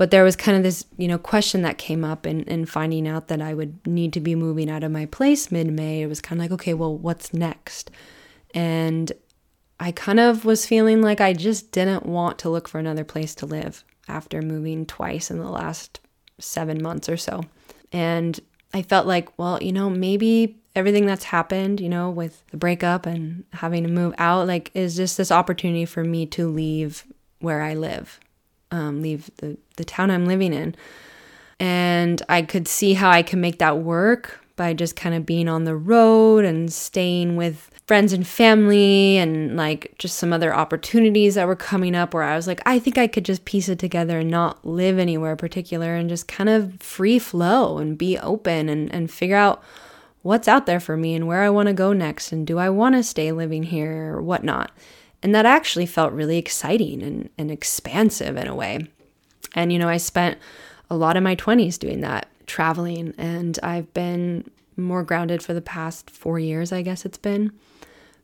But 0.00 0.10
there 0.10 0.24
was 0.24 0.34
kind 0.34 0.56
of 0.56 0.62
this, 0.62 0.86
you 0.96 1.06
know, 1.06 1.18
question 1.18 1.60
that 1.60 1.76
came 1.76 2.06
up 2.06 2.26
in, 2.26 2.44
in 2.44 2.64
finding 2.64 3.06
out 3.06 3.28
that 3.28 3.42
I 3.42 3.52
would 3.52 3.86
need 3.86 4.14
to 4.14 4.20
be 4.20 4.34
moving 4.34 4.70
out 4.70 4.82
of 4.82 4.90
my 4.90 5.04
place 5.04 5.52
mid 5.52 5.70
May. 5.70 6.00
It 6.00 6.06
was 6.06 6.22
kind 6.22 6.40
of 6.40 6.44
like, 6.44 6.52
okay, 6.52 6.72
well, 6.72 6.96
what's 6.96 7.34
next? 7.34 7.90
And 8.54 9.12
I 9.78 9.92
kind 9.92 10.18
of 10.18 10.46
was 10.46 10.64
feeling 10.64 11.02
like 11.02 11.20
I 11.20 11.34
just 11.34 11.70
didn't 11.70 12.06
want 12.06 12.38
to 12.38 12.48
look 12.48 12.66
for 12.66 12.78
another 12.78 13.04
place 13.04 13.34
to 13.34 13.44
live 13.44 13.84
after 14.08 14.40
moving 14.40 14.86
twice 14.86 15.30
in 15.30 15.38
the 15.38 15.50
last 15.50 16.00
seven 16.38 16.82
months 16.82 17.10
or 17.10 17.18
so. 17.18 17.42
And 17.92 18.40
I 18.72 18.80
felt 18.80 19.06
like, 19.06 19.38
well, 19.38 19.62
you 19.62 19.74
know, 19.74 19.90
maybe 19.90 20.62
everything 20.74 21.04
that's 21.04 21.24
happened, 21.24 21.78
you 21.78 21.90
know, 21.90 22.08
with 22.08 22.42
the 22.52 22.56
breakup 22.56 23.04
and 23.04 23.44
having 23.52 23.82
to 23.82 23.90
move 23.90 24.14
out, 24.16 24.46
like, 24.46 24.70
is 24.72 24.96
just 24.96 25.18
this 25.18 25.30
opportunity 25.30 25.84
for 25.84 26.04
me 26.04 26.24
to 26.24 26.48
leave 26.48 27.04
where 27.40 27.60
I 27.60 27.74
live 27.74 28.18
um, 28.70 29.02
leave 29.02 29.30
the, 29.38 29.56
the 29.76 29.84
town 29.84 30.10
I'm 30.10 30.26
living 30.26 30.52
in. 30.52 30.74
And 31.58 32.22
I 32.28 32.42
could 32.42 32.66
see 32.66 32.94
how 32.94 33.10
I 33.10 33.22
can 33.22 33.40
make 33.40 33.58
that 33.58 33.78
work 33.78 34.40
by 34.56 34.74
just 34.74 34.96
kind 34.96 35.14
of 35.14 35.24
being 35.26 35.48
on 35.48 35.64
the 35.64 35.76
road 35.76 36.44
and 36.44 36.72
staying 36.72 37.36
with 37.36 37.70
friends 37.86 38.12
and 38.12 38.26
family 38.26 39.16
and 39.16 39.56
like 39.56 39.94
just 39.98 40.16
some 40.16 40.32
other 40.32 40.54
opportunities 40.54 41.34
that 41.34 41.46
were 41.46 41.56
coming 41.56 41.94
up 41.94 42.14
where 42.14 42.22
I 42.22 42.36
was 42.36 42.46
like, 42.46 42.60
I 42.64 42.78
think 42.78 42.96
I 42.96 43.06
could 43.06 43.24
just 43.24 43.44
piece 43.44 43.68
it 43.68 43.78
together 43.78 44.20
and 44.20 44.30
not 44.30 44.64
live 44.64 44.98
anywhere 44.98 45.34
particular 45.34 45.96
and 45.96 46.08
just 46.08 46.28
kind 46.28 46.48
of 46.48 46.80
free 46.80 47.18
flow 47.18 47.78
and 47.78 47.98
be 47.98 48.18
open 48.18 48.68
and, 48.68 48.94
and 48.94 49.10
figure 49.10 49.36
out 49.36 49.62
what's 50.22 50.46
out 50.46 50.66
there 50.66 50.78
for 50.78 50.96
me 50.96 51.14
and 51.14 51.26
where 51.26 51.42
I 51.42 51.50
want 51.50 51.66
to 51.66 51.72
go 51.72 51.92
next 51.92 52.30
and 52.30 52.46
do 52.46 52.58
I 52.58 52.70
want 52.70 52.94
to 52.94 53.02
stay 53.02 53.32
living 53.32 53.64
here 53.64 54.14
or 54.14 54.22
whatnot. 54.22 54.70
And 55.22 55.34
that 55.34 55.46
actually 55.46 55.86
felt 55.86 56.12
really 56.12 56.38
exciting 56.38 57.02
and, 57.02 57.28
and 57.36 57.50
expansive 57.50 58.36
in 58.36 58.46
a 58.46 58.54
way. 58.54 58.88
And, 59.54 59.72
you 59.72 59.78
know, 59.78 59.88
I 59.88 59.98
spent 59.98 60.38
a 60.88 60.96
lot 60.96 61.16
of 61.16 61.22
my 61.22 61.36
20s 61.36 61.78
doing 61.78 62.00
that, 62.00 62.28
traveling, 62.46 63.14
and 63.18 63.58
I've 63.62 63.92
been 63.92 64.50
more 64.76 65.02
grounded 65.02 65.42
for 65.42 65.52
the 65.52 65.60
past 65.60 66.10
four 66.10 66.38
years, 66.38 66.72
I 66.72 66.82
guess 66.82 67.04
it's 67.04 67.18
been, 67.18 67.52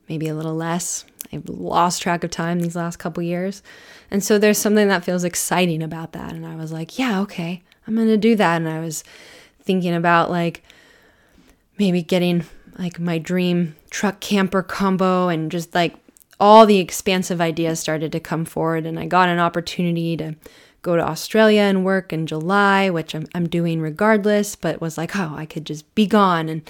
maybe 0.08 0.28
a 0.28 0.34
little 0.34 0.54
less. 0.54 1.04
I've 1.32 1.48
lost 1.48 2.02
track 2.02 2.24
of 2.24 2.30
time 2.30 2.60
these 2.60 2.76
last 2.76 2.96
couple 2.96 3.22
years. 3.22 3.62
And 4.10 4.22
so 4.22 4.38
there's 4.38 4.58
something 4.58 4.88
that 4.88 5.04
feels 5.04 5.24
exciting 5.24 5.82
about 5.82 6.12
that. 6.12 6.32
And 6.32 6.46
I 6.46 6.56
was 6.56 6.72
like, 6.72 6.98
yeah, 6.98 7.20
okay, 7.22 7.62
I'm 7.86 7.94
going 7.94 8.08
to 8.08 8.16
do 8.16 8.36
that. 8.36 8.56
And 8.56 8.68
I 8.68 8.80
was 8.80 9.04
thinking 9.62 9.94
about 9.94 10.30
like 10.30 10.62
maybe 11.78 12.02
getting 12.02 12.44
like 12.78 12.98
my 12.98 13.18
dream 13.18 13.74
truck 13.90 14.20
camper 14.20 14.62
combo 14.62 15.28
and 15.28 15.50
just 15.50 15.74
like 15.74 15.94
all 16.38 16.66
the 16.66 16.78
expansive 16.78 17.40
ideas 17.40 17.80
started 17.80 18.12
to 18.12 18.20
come 18.20 18.44
forward, 18.44 18.86
and 18.86 18.98
I 18.98 19.06
got 19.06 19.28
an 19.28 19.38
opportunity 19.38 20.16
to 20.18 20.36
go 20.82 20.96
to 20.96 21.02
Australia 21.02 21.62
and 21.62 21.84
work 21.84 22.12
in 22.12 22.26
July, 22.26 22.90
which 22.90 23.14
I'm, 23.14 23.26
I'm 23.34 23.48
doing 23.48 23.80
regardless, 23.80 24.54
but 24.54 24.80
was 24.80 24.96
like, 24.96 25.16
oh, 25.16 25.34
I 25.36 25.44
could 25.44 25.64
just 25.64 25.92
be 25.94 26.06
gone. 26.06 26.48
And 26.48 26.62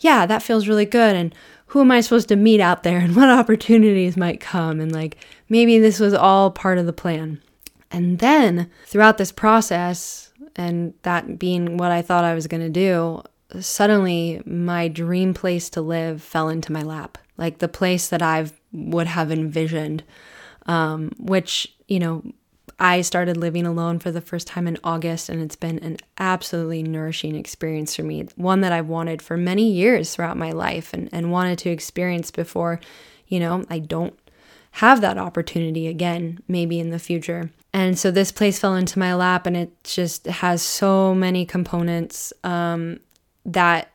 yeah, 0.00 0.24
that 0.26 0.42
feels 0.42 0.68
really 0.68 0.86
good. 0.86 1.14
And 1.14 1.34
who 1.66 1.80
am 1.80 1.90
I 1.90 2.00
supposed 2.00 2.28
to 2.28 2.36
meet 2.36 2.60
out 2.60 2.82
there 2.82 2.98
and 2.98 3.14
what 3.16 3.28
opportunities 3.28 4.16
might 4.16 4.40
come? 4.40 4.80
And 4.80 4.90
like, 4.90 5.18
maybe 5.48 5.78
this 5.78 6.00
was 6.00 6.14
all 6.14 6.50
part 6.50 6.78
of 6.78 6.86
the 6.86 6.92
plan. 6.92 7.42
And 7.90 8.18
then 8.18 8.70
throughout 8.86 9.18
this 9.18 9.32
process, 9.32 10.32
and 10.56 10.94
that 11.02 11.38
being 11.38 11.76
what 11.76 11.92
I 11.92 12.02
thought 12.02 12.24
I 12.24 12.34
was 12.34 12.46
going 12.46 12.60
to 12.60 12.68
do, 12.68 13.22
suddenly 13.60 14.42
my 14.44 14.88
dream 14.88 15.34
place 15.34 15.70
to 15.70 15.80
live 15.80 16.22
fell 16.22 16.48
into 16.48 16.72
my 16.72 16.82
lap. 16.82 17.18
Like 17.36 17.58
the 17.58 17.68
place 17.68 18.08
that 18.08 18.22
I've 18.22 18.57
would 18.72 19.06
have 19.06 19.30
envisioned, 19.30 20.02
um, 20.66 21.10
which, 21.18 21.74
you 21.86 21.98
know, 21.98 22.22
I 22.80 23.00
started 23.00 23.36
living 23.36 23.66
alone 23.66 23.98
for 23.98 24.12
the 24.12 24.20
first 24.20 24.46
time 24.46 24.68
in 24.68 24.78
August, 24.84 25.28
and 25.28 25.42
it's 25.42 25.56
been 25.56 25.80
an 25.80 25.96
absolutely 26.18 26.82
nourishing 26.82 27.34
experience 27.34 27.96
for 27.96 28.04
me. 28.04 28.28
One 28.36 28.60
that 28.60 28.72
I've 28.72 28.86
wanted 28.86 29.20
for 29.20 29.36
many 29.36 29.68
years 29.68 30.14
throughout 30.14 30.36
my 30.36 30.52
life 30.52 30.94
and, 30.94 31.08
and 31.10 31.32
wanted 31.32 31.58
to 31.60 31.70
experience 31.70 32.30
before, 32.30 32.78
you 33.26 33.40
know, 33.40 33.64
I 33.68 33.80
don't 33.80 34.16
have 34.72 35.00
that 35.00 35.18
opportunity 35.18 35.88
again, 35.88 36.38
maybe 36.46 36.78
in 36.78 36.90
the 36.90 37.00
future. 37.00 37.50
And 37.72 37.98
so 37.98 38.10
this 38.10 38.30
place 38.30 38.60
fell 38.60 38.76
into 38.76 38.98
my 38.98 39.14
lap, 39.14 39.46
and 39.46 39.56
it 39.56 39.72
just 39.82 40.26
has 40.26 40.62
so 40.62 41.14
many 41.14 41.44
components 41.44 42.32
um, 42.44 43.00
that 43.44 43.90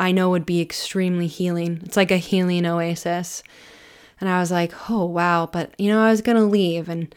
I 0.00 0.12
know 0.12 0.30
would 0.30 0.46
be 0.46 0.60
extremely 0.62 1.26
healing. 1.26 1.80
It's 1.84 1.96
like 1.96 2.10
a 2.10 2.16
healing 2.16 2.64
oasis. 2.64 3.42
And 4.24 4.32
I 4.32 4.40
was 4.40 4.50
like, 4.50 4.72
oh, 4.88 5.04
wow. 5.04 5.44
But, 5.44 5.78
you 5.78 5.90
know, 5.90 6.02
I 6.02 6.10
was 6.10 6.22
going 6.22 6.38
to 6.38 6.44
leave 6.44 6.88
and 6.88 7.14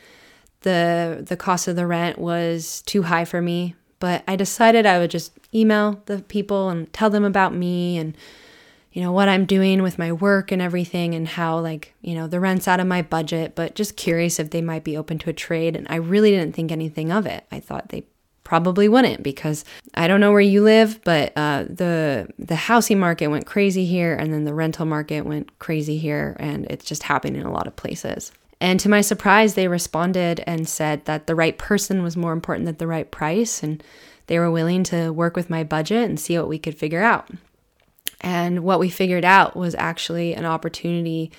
the, 0.64 1.24
the 1.26 1.38
cost 1.38 1.70
of 1.70 1.78
the 1.78 1.88
rent 1.88 2.20
was 2.20 2.82
too 2.82 3.04
high 3.04 3.24
for 3.24 3.42
me. 3.42 3.76
But 4.00 4.26
I 4.28 4.36
decided 4.36 4.86
I 4.86 5.00
would 5.00 5.10
just 5.10 5.32
email 5.56 6.02
the 6.06 6.20
people 6.24 6.68
and 6.68 6.92
tell 6.92 7.10
them 7.10 7.24
about 7.24 7.54
me 7.56 7.98
and, 7.98 8.18
you 8.92 9.02
know, 9.02 9.14
what 9.14 9.30
I'm 9.30 9.46
doing 9.46 9.82
with 9.82 9.98
my 9.98 10.12
work 10.12 10.52
and 10.52 10.62
everything 10.62 11.16
and 11.16 11.30
how, 11.30 11.60
like, 11.60 11.94
you 12.02 12.14
know, 12.14 12.28
the 12.28 12.42
rent's 12.42 12.68
out 12.68 12.82
of 12.82 12.88
my 12.88 13.02
budget, 13.02 13.56
but 13.56 13.74
just 13.74 13.96
curious 13.96 14.38
if 14.38 14.50
they 14.50 14.62
might 14.62 14.84
be 14.84 14.98
open 14.98 15.18
to 15.20 15.30
a 15.30 15.34
trade. 15.34 15.78
And 15.78 15.88
I 15.90 15.96
really 15.96 16.32
didn't 16.32 16.56
think 16.56 16.74
anything 16.74 17.10
of 17.10 17.26
it. 17.26 17.46
I 17.54 17.62
thought 17.62 17.88
they 17.88 18.04
probably 18.48 18.88
wouldn't 18.88 19.24
because 19.24 19.66
I 19.94 20.08
don't 20.08 20.22
know 20.22 20.32
where 20.32 20.40
you 20.40 20.64
live, 20.64 21.04
but 21.04 21.34
uh, 21.36 21.66
the 21.68 22.30
the 22.40 22.56
housing 22.56 22.98
market 22.98 23.28
went 23.28 23.46
crazy 23.46 23.86
here, 23.86 24.16
and 24.16 24.32
then 24.32 24.46
the 24.46 24.54
rental 24.54 24.86
market 24.86 25.26
went 25.26 25.60
crazy 25.60 25.98
here, 25.98 26.38
and 26.40 26.66
it's 26.68 26.86
just 26.86 27.04
happening 27.04 27.42
in 27.42 27.46
a 27.46 27.52
lot 27.52 27.68
of 27.68 27.76
places. 27.76 28.32
And 28.62 28.80
to 28.80 28.88
my 28.88 29.02
surprise, 29.02 29.56
they 29.56 29.68
responded 29.68 30.46
and 30.48 30.68
said 30.68 31.04
that 31.06 31.28
the 31.28 31.36
right 31.36 31.58
person 31.58 32.04
was 32.04 32.16
more 32.16 32.32
important 32.32 32.68
than 32.68 32.78
the 32.78 32.88
right 32.88 33.12
price, 33.12 33.62
and 33.62 33.84
they 34.28 34.40
were 34.40 34.50
willing 34.50 34.86
to 34.86 35.12
work 35.12 35.36
with 35.36 35.50
my 35.50 35.66
budget 35.66 36.10
and 36.10 36.18
see 36.18 36.38
what 36.38 36.48
we 36.48 36.58
could 36.58 36.78
figure 36.78 37.04
out. 37.04 37.30
And 38.22 38.64
what 38.64 38.80
we 38.80 38.90
figured 38.90 39.26
out 39.26 39.58
was 39.58 39.76
actually 39.76 40.34
an 40.36 40.46
opportunity 40.46 41.34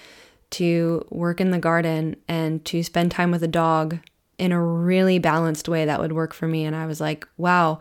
to 0.50 1.06
work 1.08 1.40
in 1.40 1.52
the 1.52 1.58
garden 1.58 2.16
and 2.28 2.62
to 2.66 2.82
spend 2.82 3.12
time 3.12 3.30
with 3.30 3.42
a 3.42 3.48
dog 3.48 3.98
in 4.38 4.52
a 4.52 4.62
really 4.62 5.18
balanced 5.18 5.68
way 5.68 5.84
that 5.84 6.00
would 6.00 6.12
work 6.12 6.32
for 6.32 6.46
me. 6.46 6.64
And 6.64 6.74
I 6.74 6.86
was 6.86 7.00
like, 7.00 7.26
wow, 7.36 7.80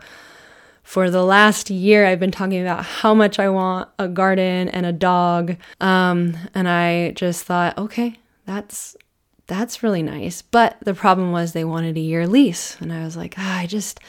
for 0.82 1.10
the 1.10 1.22
last 1.22 1.70
year, 1.70 2.06
I've 2.06 2.20
been 2.20 2.30
talking 2.30 2.60
about 2.60 2.84
how 2.84 3.14
much 3.14 3.38
I 3.38 3.48
want 3.48 3.88
a 3.98 4.08
garden 4.08 4.68
and 4.68 4.86
a 4.86 4.92
dog. 4.92 5.56
Um, 5.80 6.36
and 6.54 6.68
I 6.68 7.12
just 7.12 7.44
thought, 7.44 7.76
okay, 7.78 8.16
that's 8.46 8.96
that's 9.46 9.82
really 9.82 10.02
nice. 10.02 10.42
But 10.42 10.76
the 10.82 10.94
problem 10.94 11.32
was 11.32 11.52
they 11.52 11.64
wanted 11.64 11.96
a 11.96 12.00
year 12.00 12.26
lease. 12.26 12.76
And 12.80 12.92
I 12.92 13.04
was 13.04 13.16
like, 13.16 13.34
ah, 13.38 13.58
I 13.58 13.66
just 13.66 14.00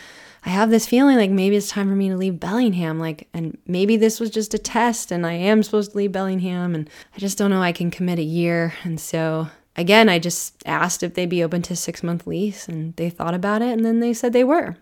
I 0.45 0.49
have 0.49 0.69
this 0.69 0.87
feeling 0.87 1.17
like 1.17 1.31
maybe 1.31 1.55
it's 1.55 1.69
time 1.69 1.89
for 1.89 1.95
me 1.95 2.09
to 2.09 2.17
leave 2.17 2.39
Bellingham. 2.39 2.99
Like, 2.99 3.27
and 3.33 3.57
maybe 3.67 3.97
this 3.97 4.19
was 4.19 4.29
just 4.29 4.53
a 4.53 4.57
test 4.57 5.11
and 5.11 5.25
I 5.25 5.33
am 5.33 5.63
supposed 5.63 5.91
to 5.91 5.97
leave 5.97 6.11
Bellingham. 6.11 6.75
And 6.75 6.89
I 7.13 7.19
just 7.19 7.37
don't 7.37 7.51
know 7.51 7.61
I 7.61 7.73
can 7.73 7.91
commit 7.91 8.19
a 8.19 8.23
year. 8.23 8.73
And 8.83 8.99
so 8.99 9.49
again, 9.79 10.09
I 10.09 10.19
just 10.19 10.61
asked 10.65 11.03
if 11.03 11.13
they'd 11.13 11.29
be 11.29 11.43
open 11.43 11.61
to 11.63 11.75
six 11.75 12.03
month 12.03 12.27
lease 12.27 12.67
and 12.67 12.95
they 12.97 13.09
thought 13.09 13.33
about 13.33 13.61
it 13.61 13.69
and 13.69 13.85
then 13.85 14.01
they 14.01 14.13
said 14.13 14.33
they 14.33 14.43
were. 14.43 14.75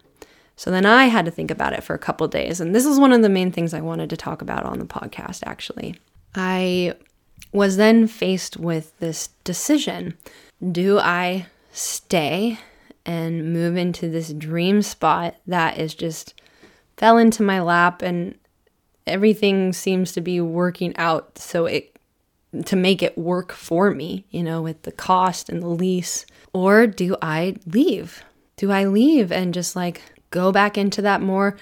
So 0.55 0.71
then 0.71 0.87
I 0.87 1.05
had 1.05 1.25
to 1.25 1.31
think 1.31 1.51
about 1.51 1.73
it 1.73 1.83
for 1.83 1.93
a 1.93 1.99
couple 1.99 2.27
days. 2.27 2.59
And 2.59 2.73
this 2.73 2.85
is 2.85 2.99
one 2.99 3.13
of 3.13 3.21
the 3.21 3.29
main 3.29 3.51
things 3.51 3.75
I 3.75 3.81
wanted 3.81 4.09
to 4.09 4.17
talk 4.17 4.41
about 4.41 4.65
on 4.65 4.79
the 4.79 4.85
podcast, 4.85 5.43
actually. 5.45 5.95
I 6.33 6.95
was 7.53 7.77
then 7.77 8.07
faced 8.07 8.57
with 8.57 8.97
this 8.99 9.29
decision 9.43 10.17
Do 10.71 10.97
I 10.97 11.45
stay 11.71 12.57
and 13.05 13.53
move 13.53 13.77
into 13.77 14.09
this 14.09 14.33
dream 14.33 14.81
spot 14.81 15.35
that 15.45 15.77
is 15.77 15.93
just 15.93 16.33
fell 16.97 17.17
into 17.17 17.43
my 17.43 17.61
lap 17.61 18.01
and 18.01 18.35
everything 19.05 19.71
seems 19.71 20.11
to 20.11 20.21
be 20.21 20.41
working 20.41 20.95
out 20.97 21.37
so 21.37 21.67
it 21.67 21.96
to 22.65 22.75
make 22.75 23.03
it 23.03 23.17
work 23.17 23.51
for 23.51 23.91
me, 23.91 24.25
you 24.29 24.43
know, 24.43 24.61
with 24.61 24.83
the 24.83 24.91
cost 24.91 25.49
and 25.49 25.61
the 25.61 25.67
lease? 25.67 26.25
Or 26.53 26.87
do 26.87 27.15
I 27.21 27.55
leave? 27.65 28.23
Do 28.55 28.71
I 28.71 28.85
leave 28.85 29.31
and 29.31 29.53
just 29.53 29.75
like 29.75 30.01
go 30.31 30.51
back 30.51 30.77
into 30.77 31.01
that 31.03 31.21
more, 31.21 31.57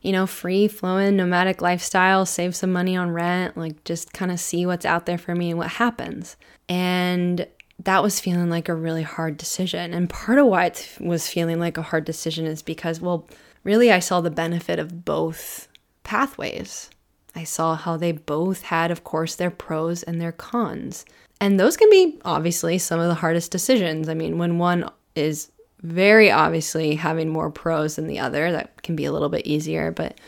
you 0.00 0.12
know, 0.12 0.26
free 0.26 0.66
flowing 0.66 1.16
nomadic 1.16 1.60
lifestyle, 1.60 2.26
save 2.26 2.56
some 2.56 2.72
money 2.72 2.96
on 2.96 3.10
rent, 3.10 3.56
like 3.56 3.84
just 3.84 4.12
kind 4.12 4.30
of 4.30 4.40
see 4.40 4.66
what's 4.66 4.86
out 4.86 5.06
there 5.06 5.18
for 5.18 5.34
me 5.34 5.50
and 5.50 5.58
what 5.58 5.68
happens? 5.68 6.36
And 6.68 7.46
that 7.84 8.02
was 8.02 8.20
feeling 8.20 8.50
like 8.50 8.68
a 8.68 8.74
really 8.74 9.02
hard 9.02 9.36
decision. 9.36 9.94
And 9.94 10.08
part 10.08 10.38
of 10.38 10.46
why 10.46 10.66
it 10.66 10.96
was 11.00 11.28
feeling 11.28 11.58
like 11.58 11.76
a 11.76 11.82
hard 11.82 12.04
decision 12.04 12.46
is 12.46 12.62
because, 12.62 13.00
well, 13.00 13.28
really, 13.64 13.90
I 13.90 13.98
saw 14.00 14.20
the 14.20 14.30
benefit 14.30 14.78
of 14.78 15.04
both 15.04 15.68
pathways. 16.02 16.90
I 17.34 17.44
saw 17.44 17.76
how 17.76 17.96
they 17.96 18.12
both 18.12 18.62
had, 18.62 18.90
of 18.90 19.04
course, 19.04 19.34
their 19.34 19.50
pros 19.50 20.02
and 20.02 20.20
their 20.20 20.32
cons. 20.32 21.04
And 21.40 21.58
those 21.58 21.76
can 21.76 21.88
be 21.90 22.18
obviously 22.24 22.78
some 22.78 23.00
of 23.00 23.08
the 23.08 23.14
hardest 23.14 23.50
decisions. 23.50 24.08
I 24.08 24.14
mean, 24.14 24.38
when 24.38 24.58
one 24.58 24.90
is 25.14 25.50
very 25.82 26.30
obviously 26.30 26.96
having 26.96 27.28
more 27.28 27.50
pros 27.50 27.96
than 27.96 28.06
the 28.06 28.18
other, 28.18 28.52
that 28.52 28.82
can 28.82 28.96
be 28.96 29.04
a 29.04 29.12
little 29.12 29.28
bit 29.28 29.46
easier. 29.46 29.90
But 29.90 30.18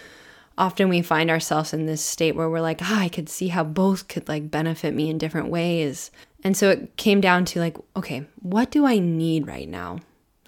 often 0.57 0.89
we 0.89 1.03
find 1.03 1.31
ourselves 1.31 1.73
in 1.73 1.87
this 1.87 2.03
state 2.03 2.35
where 2.35 2.49
we're 2.49 2.61
like, 2.61 2.81
ah, 2.83 3.01
I 3.01 3.09
could 3.09 3.29
see 3.29 3.49
how 3.49 3.65
both 3.65 4.09
could 4.09 4.29
like 4.29 4.51
benefit 4.51 4.95
me 4.95 5.11
in 5.11 5.19
different 5.19 5.49
ways. 5.49 6.11
And 6.45 6.57
so 6.57 6.71
it 6.71 6.97
came 6.97 7.21
down 7.21 7.45
to 7.47 7.61
like, 7.61 7.77
okay, 7.97 8.27
what 8.41 8.71
do 8.71 8.87
I 8.87 8.99
need 8.99 9.47
right 9.47 9.69
now? 9.69 9.99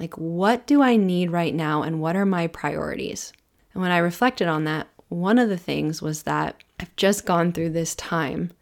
Like, 0.01 0.15
what 0.15 0.67
do 0.67 0.83
I 0.83 0.97
need 0.97 1.31
right 1.31 1.55
now? 1.55 1.83
And 1.83 2.01
what 2.01 2.17
are 2.17 2.27
my 2.27 2.47
priorities? 2.49 3.33
And 3.73 3.83
when 3.83 3.93
I 3.93 3.99
reflected 3.99 4.49
on 4.49 4.65
that, 4.65 4.89
one 5.15 5.39
of 5.39 5.49
the 5.49 5.57
things 5.57 6.03
was 6.03 6.25
that 6.25 6.63
I've 6.81 6.95
just 6.97 7.25
gone 7.25 7.53
through 7.53 7.71
this 7.71 7.95
time 7.95 8.53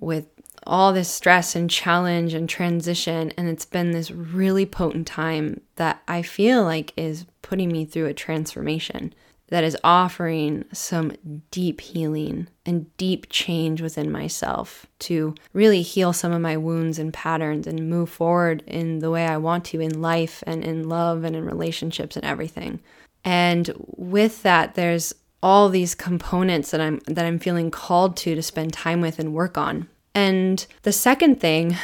with 0.00 0.26
all 0.66 0.92
this 0.92 1.10
stress 1.10 1.54
and 1.54 1.68
challenge 1.70 2.34
and 2.34 2.48
transition. 2.48 3.32
And 3.36 3.48
it's 3.48 3.66
been 3.66 3.92
this 3.92 4.10
really 4.10 4.66
potent 4.66 5.06
time 5.06 5.60
that 5.76 6.02
I 6.08 6.22
feel 6.22 6.62
like 6.62 6.92
is 6.96 7.26
putting 7.42 7.70
me 7.70 7.84
through 7.84 8.06
a 8.06 8.14
transformation 8.14 9.14
that 9.48 9.64
is 9.64 9.76
offering 9.84 10.64
some 10.72 11.12
deep 11.50 11.80
healing 11.80 12.48
and 12.64 12.96
deep 12.96 13.26
change 13.28 13.82
within 13.82 14.10
myself 14.10 14.86
to 14.98 15.34
really 15.52 15.82
heal 15.82 16.12
some 16.12 16.32
of 16.32 16.40
my 16.40 16.56
wounds 16.56 16.98
and 16.98 17.12
patterns 17.12 17.66
and 17.66 17.90
move 17.90 18.08
forward 18.08 18.62
in 18.66 19.00
the 19.00 19.10
way 19.10 19.26
I 19.26 19.36
want 19.36 19.66
to 19.66 19.80
in 19.80 20.00
life 20.00 20.42
and 20.46 20.64
in 20.64 20.88
love 20.88 21.24
and 21.24 21.36
in 21.36 21.44
relationships 21.44 22.16
and 22.16 22.24
everything. 22.24 22.80
And 23.22 23.70
with 23.96 24.42
that, 24.42 24.74
there's 24.74 25.14
all 25.44 25.68
these 25.68 25.94
components 25.94 26.70
that 26.70 26.80
I'm 26.80 27.00
that 27.06 27.26
I'm 27.26 27.38
feeling 27.38 27.70
called 27.70 28.16
to 28.18 28.34
to 28.34 28.42
spend 28.42 28.72
time 28.72 29.02
with 29.02 29.18
and 29.18 29.34
work 29.34 29.58
on. 29.58 29.88
And 30.14 30.66
the 30.84 30.92
second 30.92 31.38
thing 31.38 31.76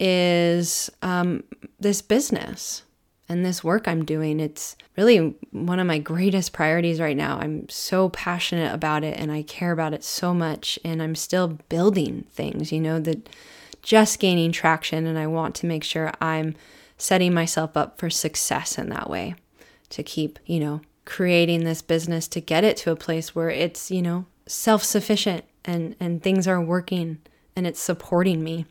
is 0.00 0.90
um, 1.02 1.44
this 1.78 2.00
business 2.00 2.82
and 3.28 3.44
this 3.44 3.62
work 3.62 3.86
I'm 3.86 4.06
doing. 4.06 4.40
It's 4.40 4.74
really 4.96 5.34
one 5.50 5.80
of 5.80 5.86
my 5.86 5.98
greatest 5.98 6.54
priorities 6.54 6.98
right 6.98 7.16
now. 7.16 7.38
I'm 7.38 7.68
so 7.68 8.08
passionate 8.08 8.72
about 8.72 9.04
it 9.04 9.18
and 9.18 9.30
I 9.30 9.42
care 9.42 9.72
about 9.72 9.92
it 9.92 10.02
so 10.02 10.32
much. 10.32 10.78
And 10.82 11.02
I'm 11.02 11.14
still 11.14 11.58
building 11.68 12.24
things, 12.30 12.72
you 12.72 12.80
know, 12.80 13.00
that 13.00 13.28
just 13.82 14.18
gaining 14.18 14.50
traction. 14.50 15.06
And 15.06 15.18
I 15.18 15.26
want 15.26 15.54
to 15.56 15.66
make 15.66 15.84
sure 15.84 16.10
I'm 16.22 16.54
setting 16.96 17.34
myself 17.34 17.76
up 17.76 17.98
for 17.98 18.08
success 18.08 18.78
in 18.78 18.88
that 18.88 19.10
way 19.10 19.34
to 19.90 20.02
keep, 20.02 20.38
you 20.46 20.58
know, 20.58 20.80
creating 21.04 21.64
this 21.64 21.82
business 21.82 22.28
to 22.28 22.40
get 22.40 22.64
it 22.64 22.76
to 22.78 22.90
a 22.90 22.96
place 22.96 23.34
where 23.34 23.50
it's, 23.50 23.90
you 23.90 24.02
know, 24.02 24.26
self-sufficient 24.46 25.44
and 25.64 25.96
and 25.98 26.22
things 26.22 26.46
are 26.46 26.60
working 26.60 27.18
and 27.56 27.66
it's 27.66 27.80
supporting 27.80 28.42
me. 28.42 28.66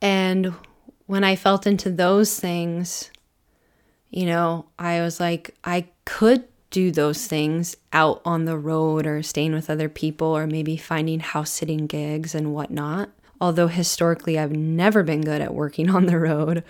And 0.00 0.54
when 1.06 1.24
I 1.24 1.36
felt 1.36 1.66
into 1.66 1.90
those 1.90 2.38
things, 2.38 3.10
you 4.10 4.26
know, 4.26 4.66
I 4.78 5.00
was 5.00 5.20
like 5.20 5.54
I 5.64 5.88
could 6.04 6.44
do 6.70 6.90
those 6.90 7.26
things 7.26 7.76
out 7.92 8.20
on 8.24 8.46
the 8.46 8.56
road 8.56 9.06
or 9.06 9.22
staying 9.22 9.52
with 9.52 9.68
other 9.68 9.88
people 9.88 10.28
or 10.28 10.46
maybe 10.46 10.76
finding 10.76 11.20
house 11.20 11.50
sitting 11.50 11.86
gigs 11.86 12.34
and 12.34 12.54
whatnot. 12.54 13.10
Although 13.40 13.68
historically 13.68 14.38
I've 14.38 14.52
never 14.52 15.02
been 15.02 15.20
good 15.20 15.40
at 15.40 15.54
working 15.54 15.90
on 15.94 16.06
the 16.06 16.18
road. 16.18 16.64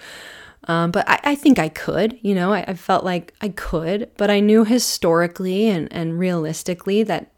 Um, 0.64 0.90
but 0.92 1.08
I, 1.08 1.20
I, 1.24 1.34
think 1.34 1.58
I 1.58 1.68
could, 1.68 2.18
you 2.22 2.34
know, 2.34 2.52
I, 2.52 2.64
I, 2.68 2.74
felt 2.74 3.04
like 3.04 3.34
I 3.40 3.48
could, 3.48 4.10
but 4.16 4.30
I 4.30 4.38
knew 4.38 4.64
historically 4.64 5.68
and, 5.68 5.92
and 5.92 6.18
realistically 6.18 7.02
that 7.02 7.32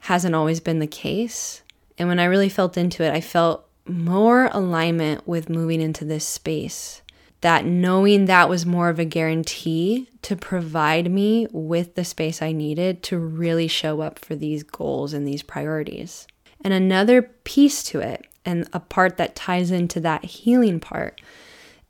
hasn't 0.00 0.34
always 0.34 0.58
been 0.58 0.80
the 0.80 0.86
case. 0.88 1.62
And 1.96 2.08
when 2.08 2.18
I 2.18 2.24
really 2.24 2.48
felt 2.48 2.76
into 2.76 3.04
it, 3.04 3.12
I 3.12 3.20
felt 3.20 3.68
more 3.86 4.46
alignment 4.52 5.26
with 5.28 5.48
moving 5.48 5.80
into 5.80 6.04
this 6.04 6.26
space. 6.26 7.02
That 7.42 7.64
knowing 7.64 8.24
that 8.24 8.48
was 8.48 8.66
more 8.66 8.88
of 8.88 8.98
a 8.98 9.04
guarantee 9.04 10.08
to 10.22 10.34
provide 10.34 11.10
me 11.10 11.46
with 11.52 11.94
the 11.94 12.04
space 12.04 12.42
I 12.42 12.52
needed 12.52 13.02
to 13.04 13.18
really 13.18 13.68
show 13.68 14.00
up 14.00 14.18
for 14.18 14.34
these 14.34 14.62
goals 14.62 15.12
and 15.12 15.26
these 15.26 15.42
priorities. 15.42 16.26
And 16.62 16.72
another 16.72 17.22
piece 17.22 17.84
to 17.84 18.00
it, 18.00 18.26
and 18.44 18.68
a 18.72 18.80
part 18.80 19.18
that 19.18 19.36
ties 19.36 19.70
into 19.70 20.00
that 20.00 20.24
healing 20.24 20.80
part, 20.80 21.20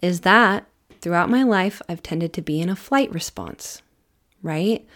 is 0.06 0.20
that 0.20 0.64
throughout 1.00 1.28
my 1.28 1.42
life, 1.42 1.82
I've 1.88 2.02
tended 2.02 2.32
to 2.34 2.42
be 2.42 2.60
in 2.60 2.68
a 2.68 2.76
flight 2.76 3.12
response, 3.12 3.82
right? 4.40 4.86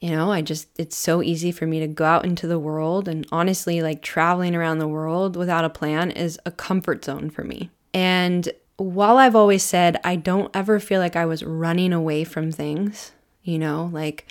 You 0.00 0.10
know, 0.10 0.30
I 0.30 0.42
just, 0.42 0.68
it's 0.78 0.94
so 0.94 1.22
easy 1.22 1.50
for 1.50 1.66
me 1.66 1.80
to 1.80 1.88
go 1.88 2.04
out 2.04 2.26
into 2.26 2.46
the 2.46 2.58
world. 2.58 3.08
And 3.08 3.26
honestly, 3.32 3.80
like 3.80 4.02
traveling 4.02 4.54
around 4.54 4.78
the 4.78 4.86
world 4.86 5.36
without 5.36 5.64
a 5.64 5.70
plan 5.70 6.10
is 6.10 6.38
a 6.44 6.50
comfort 6.50 7.02
zone 7.04 7.30
for 7.30 7.44
me. 7.44 7.70
And 7.94 8.50
while 8.76 9.16
I've 9.16 9.34
always 9.34 9.62
said 9.62 9.98
I 10.04 10.16
don't 10.16 10.54
ever 10.54 10.78
feel 10.78 11.00
like 11.00 11.16
I 11.16 11.24
was 11.24 11.42
running 11.42 11.94
away 11.94 12.24
from 12.24 12.52
things, 12.52 13.12
you 13.42 13.58
know, 13.58 13.88
like 13.90 14.26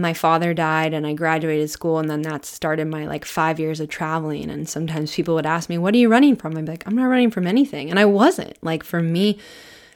my 0.00 0.12
father 0.12 0.52
died 0.52 0.92
and 0.92 1.06
I 1.06 1.12
graduated 1.12 1.70
school 1.70 1.98
and 1.98 2.10
then 2.10 2.22
that 2.22 2.44
started 2.44 2.88
my 2.88 3.06
like 3.06 3.24
5 3.24 3.60
years 3.60 3.80
of 3.80 3.88
traveling. 3.88 4.50
And 4.50 4.68
sometimes 4.68 5.14
people 5.14 5.34
would 5.34 5.46
ask 5.46 5.68
me 5.68 5.78
what 5.78 5.94
are 5.94 5.98
you 5.98 6.08
running 6.08 6.36
from? 6.36 6.56
I'd 6.56 6.64
be 6.64 6.72
like 6.72 6.86
I'm 6.86 6.96
not 6.96 7.06
running 7.06 7.30
from 7.30 7.46
anything. 7.46 7.90
And 7.90 7.98
I 7.98 8.04
wasn't. 8.04 8.56
Like 8.62 8.82
for 8.82 9.00
me 9.00 9.38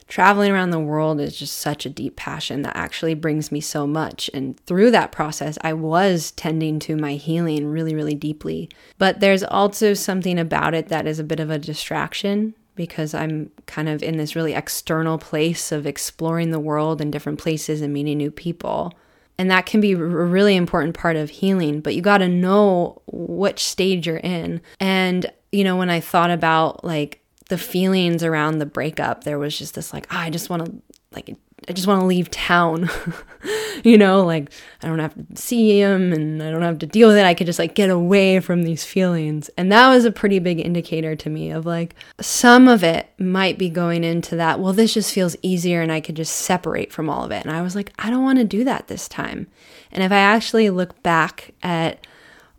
traveling 0.07 0.51
around 0.51 0.71
the 0.71 0.79
world 0.79 1.19
is 1.19 1.37
just 1.37 1.59
such 1.59 1.85
a 1.85 1.89
deep 1.89 2.15
passion 2.15 2.63
that 2.63 2.75
actually 2.75 3.13
brings 3.13 3.51
me 3.51 3.61
so 3.61 3.85
much. 3.85 4.29
And 4.33 4.59
through 4.61 4.91
that 4.91 5.11
process 5.11 5.57
I 5.61 5.73
was 5.73 6.31
tending 6.31 6.79
to 6.79 6.95
my 6.95 7.15
healing 7.15 7.67
really 7.67 7.95
really 7.95 8.15
deeply. 8.15 8.69
But 8.97 9.19
there's 9.19 9.43
also 9.43 9.93
something 9.93 10.39
about 10.39 10.73
it 10.73 10.87
that 10.87 11.07
is 11.07 11.19
a 11.19 11.23
bit 11.23 11.39
of 11.39 11.49
a 11.49 11.59
distraction 11.59 12.55
because 12.75 13.13
I'm 13.13 13.51
kind 13.65 13.89
of 13.89 14.01
in 14.01 14.15
this 14.15 14.37
really 14.37 14.53
external 14.53 15.17
place 15.17 15.73
of 15.73 15.85
exploring 15.85 16.51
the 16.51 16.59
world 16.61 17.01
in 17.01 17.11
different 17.11 17.37
places 17.37 17.81
and 17.81 17.91
meeting 17.91 18.17
new 18.17 18.31
people 18.31 18.93
and 19.39 19.49
that 19.49 19.65
can 19.65 19.79
be 19.79 19.93
a 19.93 19.97
really 19.97 20.57
important 20.57 20.95
part 20.95 21.15
of 21.15 21.29
healing, 21.29 21.79
but 21.79 21.95
you 21.95 22.01
got 22.01 22.17
to 22.17 22.27
know 22.27 23.01
which 23.07 23.63
stage 23.63 24.05
you're 24.05 24.17
in. 24.17 24.61
And, 24.81 25.31
you 25.53 25.63
know, 25.63 25.77
when 25.77 25.89
I 25.89 26.01
thought 26.01 26.29
about 26.29 26.83
like 26.83 27.23
the 27.47 27.57
feelings 27.57 28.21
around 28.21 28.59
the 28.59 28.65
breakup, 28.65 29.23
there 29.23 29.39
was 29.39 29.57
just 29.57 29.75
this 29.75 29.93
like, 29.93 30.07
oh, 30.11 30.17
I 30.17 30.29
just 30.29 30.49
want 30.49 30.65
to, 30.65 30.73
like, 31.13 31.35
I 31.67 31.73
just 31.73 31.87
want 31.87 32.01
to 32.01 32.07
leave 32.07 32.31
town. 32.31 32.89
you 33.83 33.97
know, 33.97 34.25
like 34.25 34.51
I 34.81 34.87
don't 34.87 34.99
have 34.99 35.13
to 35.13 35.41
see 35.41 35.79
him 35.79 36.13
and 36.13 36.41
I 36.41 36.51
don't 36.51 36.61
have 36.61 36.79
to 36.79 36.85
deal 36.85 37.07
with 37.07 37.17
it. 37.17 37.25
I 37.25 37.33
could 37.33 37.47
just 37.47 37.59
like 37.59 37.75
get 37.75 37.89
away 37.89 38.39
from 38.39 38.63
these 38.63 38.83
feelings. 38.83 39.49
And 39.57 39.71
that 39.71 39.89
was 39.89 40.05
a 40.05 40.11
pretty 40.11 40.39
big 40.39 40.59
indicator 40.59 41.15
to 41.15 41.29
me 41.29 41.51
of 41.51 41.65
like 41.65 41.95
some 42.19 42.67
of 42.67 42.83
it 42.83 43.09
might 43.17 43.57
be 43.57 43.69
going 43.69 44.03
into 44.03 44.35
that, 44.37 44.59
well, 44.59 44.73
this 44.73 44.93
just 44.93 45.13
feels 45.13 45.35
easier 45.41 45.81
and 45.81 45.91
I 45.91 46.01
could 46.01 46.15
just 46.15 46.35
separate 46.35 46.91
from 46.91 47.09
all 47.09 47.23
of 47.23 47.31
it. 47.31 47.45
And 47.45 47.53
I 47.53 47.61
was 47.61 47.75
like, 47.75 47.93
I 47.99 48.09
don't 48.09 48.23
want 48.23 48.39
to 48.39 48.45
do 48.45 48.63
that 48.63 48.87
this 48.87 49.07
time. 49.07 49.47
And 49.91 50.03
if 50.03 50.11
I 50.11 50.19
actually 50.19 50.69
look 50.69 51.01
back 51.03 51.53
at 51.63 52.05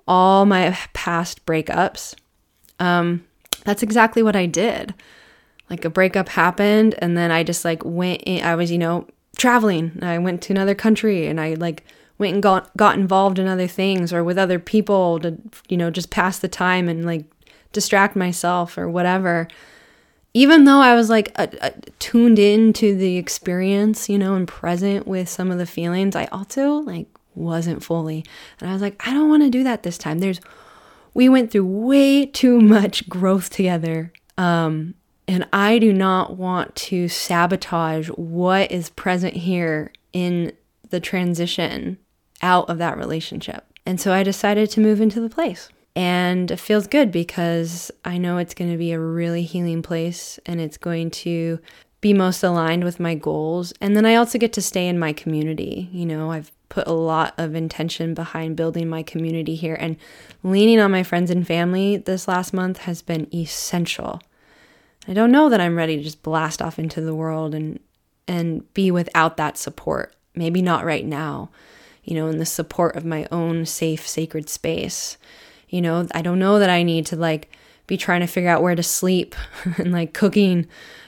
all 0.07 0.47
my 0.47 0.77
past 0.93 1.45
breakups, 1.47 2.15
um, 2.79 3.25
that's 3.65 3.83
exactly 3.83 4.23
what 4.23 4.37
I 4.37 4.47
did 4.47 4.95
like 5.71 5.85
a 5.85 5.91
breakup 5.91 6.29
happened 6.29 6.95
and 6.99 7.17
then 7.17 7.31
I 7.31 7.43
just 7.45 7.65
like 7.65 7.83
went 7.85 8.23
in, 8.27 8.45
I 8.45 8.57
was, 8.57 8.71
you 8.71 8.79
know, 8.79 9.07
traveling. 9.39 9.99
I 10.03 10.19
went 10.19 10.43
to 10.43 10.53
another 10.53 10.75
country 10.75 11.27
and 11.27 11.41
I 11.41 11.55
like 11.55 11.85
went 12.19 12.35
and 12.35 12.43
got 12.43 12.77
got 12.77 12.99
involved 12.99 13.39
in 13.39 13.47
other 13.47 13.69
things 13.69 14.13
or 14.13 14.23
with 14.23 14.37
other 14.37 14.59
people 14.59 15.21
to, 15.21 15.39
you 15.69 15.77
know, 15.77 15.91
just 15.91 16.11
pass 16.11 16.39
the 16.39 16.49
time 16.49 16.89
and 16.89 17.07
like 17.07 17.25
distract 17.73 18.17
myself 18.17 18.77
or 18.77 18.91
whatever. 18.91 19.47
even 20.33 20.65
though 20.65 20.81
I 20.81 20.95
was 20.95 21.11
like 21.11 21.37
tuned 21.99 22.39
in 22.39 22.73
to 22.75 22.95
the 22.95 23.17
experience, 23.17 24.09
you 24.09 24.19
know, 24.19 24.35
and 24.35 24.47
present 24.47 25.07
with 25.07 25.29
some 25.29 25.51
of 25.51 25.59
the 25.59 25.67
feelings, 25.67 26.15
I 26.15 26.27
also 26.27 26.75
like 26.75 27.09
wasn't 27.35 27.83
fully. 27.83 28.25
And 28.61 28.71
I 28.71 28.73
was 28.73 28.83
like, 28.83 29.01
I 29.07 29.13
don't 29.13 29.29
want 29.29 29.43
to 29.43 29.51
do 29.51 29.65
that 29.65 29.83
this 29.83 29.99
time. 29.99 30.19
There's, 30.19 30.41
we 31.15 31.29
went 31.29 31.51
through 31.51 31.67
way 31.67 32.27
too 32.27 32.61
much 32.61 33.09
growth 33.09 33.51
together. 33.51 34.13
Um, 34.39 34.95
and 35.31 35.47
I 35.53 35.79
do 35.79 35.93
not 35.93 36.37
want 36.37 36.75
to 36.75 37.07
sabotage 37.07 38.09
what 38.09 38.73
is 38.73 38.91
present 38.91 39.37
here 39.37 39.93
in 40.13 40.51
the 40.89 40.99
transition 40.99 41.99
out 42.43 42.69
of 42.69 42.79
that 42.79 42.99
relationship. 42.99 43.65
And 43.87 44.01
so 44.01 44.13
I 44.13 44.25
decided 44.25 44.71
to 44.71 44.81
move 44.81 45.01
into 45.01 45.21
the 45.21 45.29
place. 45.29 45.69
And 45.95 46.51
it 46.51 46.59
feels 46.59 46.89
good 46.89 47.13
because 47.13 47.93
I 48.05 48.19
know 48.19 48.39
it's 48.39 48.55
going 48.55 48.73
to 48.73 48.77
be 48.77 48.91
a 48.91 48.99
really 48.99 49.45
healing 49.45 49.83
place 49.83 50.41
and 50.47 50.61
it's 50.61 50.77
going 50.77 51.13
to 51.13 51.61
be 52.01 52.13
most 52.13 52.43
aligned 52.43 52.83
with 52.83 52.99
my 52.99 53.15
goals. 53.15 53.73
And 53.81 53.97
then 53.97 54.05
I 54.05 54.17
also 54.17 54.37
get 54.37 54.53
to 54.55 54.63
stay 54.63 54.89
in 54.89 54.99
my 54.99 55.13
community. 55.13 55.89
You 55.93 56.07
know, 56.07 56.33
I've 56.33 56.51
put 56.71 56.89
a 56.89 56.93
lot 56.93 57.35
of 57.39 57.55
intention 57.55 58.15
behind 58.15 58.57
building 58.57 58.89
my 58.89 59.05
community 59.05 59.55
here 59.55 59.77
and 59.79 59.97
leaning 60.43 60.81
on 60.81 60.91
my 60.91 61.05
friends 61.05 61.31
and 61.31 61.47
family 61.47 61.99
this 61.99 62.27
last 62.27 62.53
month 62.53 62.79
has 62.79 63.01
been 63.01 63.33
essential. 63.33 64.21
I 65.09 65.15
don't 65.15 65.33
know 65.33 65.49
that 65.49 65.61
I'm 65.61 65.77
ready 65.77 65.97
to 65.97 66.03
just 66.03 66.23
blast 66.23 66.61
off 66.61 66.79
into 66.79 67.01
the 67.01 67.15
world 67.15 67.55
and 67.55 67.81
and 68.29 68.73
be 68.75 68.91
without 68.91 69.37
that 69.39 69.59
support. 69.59 70.15
Maybe 70.35 70.63
not 70.63 70.85
right 70.85 71.05
now. 71.05 71.51
You 72.05 72.15
know, 72.15 72.29
in 72.29 72.39
the 72.39 72.47
support 72.47 72.97
of 72.97 73.05
my 73.05 73.27
own 73.31 73.67
safe 73.67 74.07
sacred 74.07 74.49
space. 74.49 75.19
You 75.69 75.81
know, 75.81 76.07
I 76.15 76.23
don't 76.23 76.39
know 76.39 76.59
that 76.59 76.71
I 76.71 76.83
need 76.83 77.07
to 77.07 77.17
like 77.17 77.51
be 77.87 77.97
trying 77.97 78.21
to 78.21 78.27
figure 78.27 78.49
out 78.49 78.63
where 78.63 78.75
to 78.75 78.83
sleep 78.83 79.35
and 79.77 79.93
like 79.93 80.15
cooking, 80.15 80.67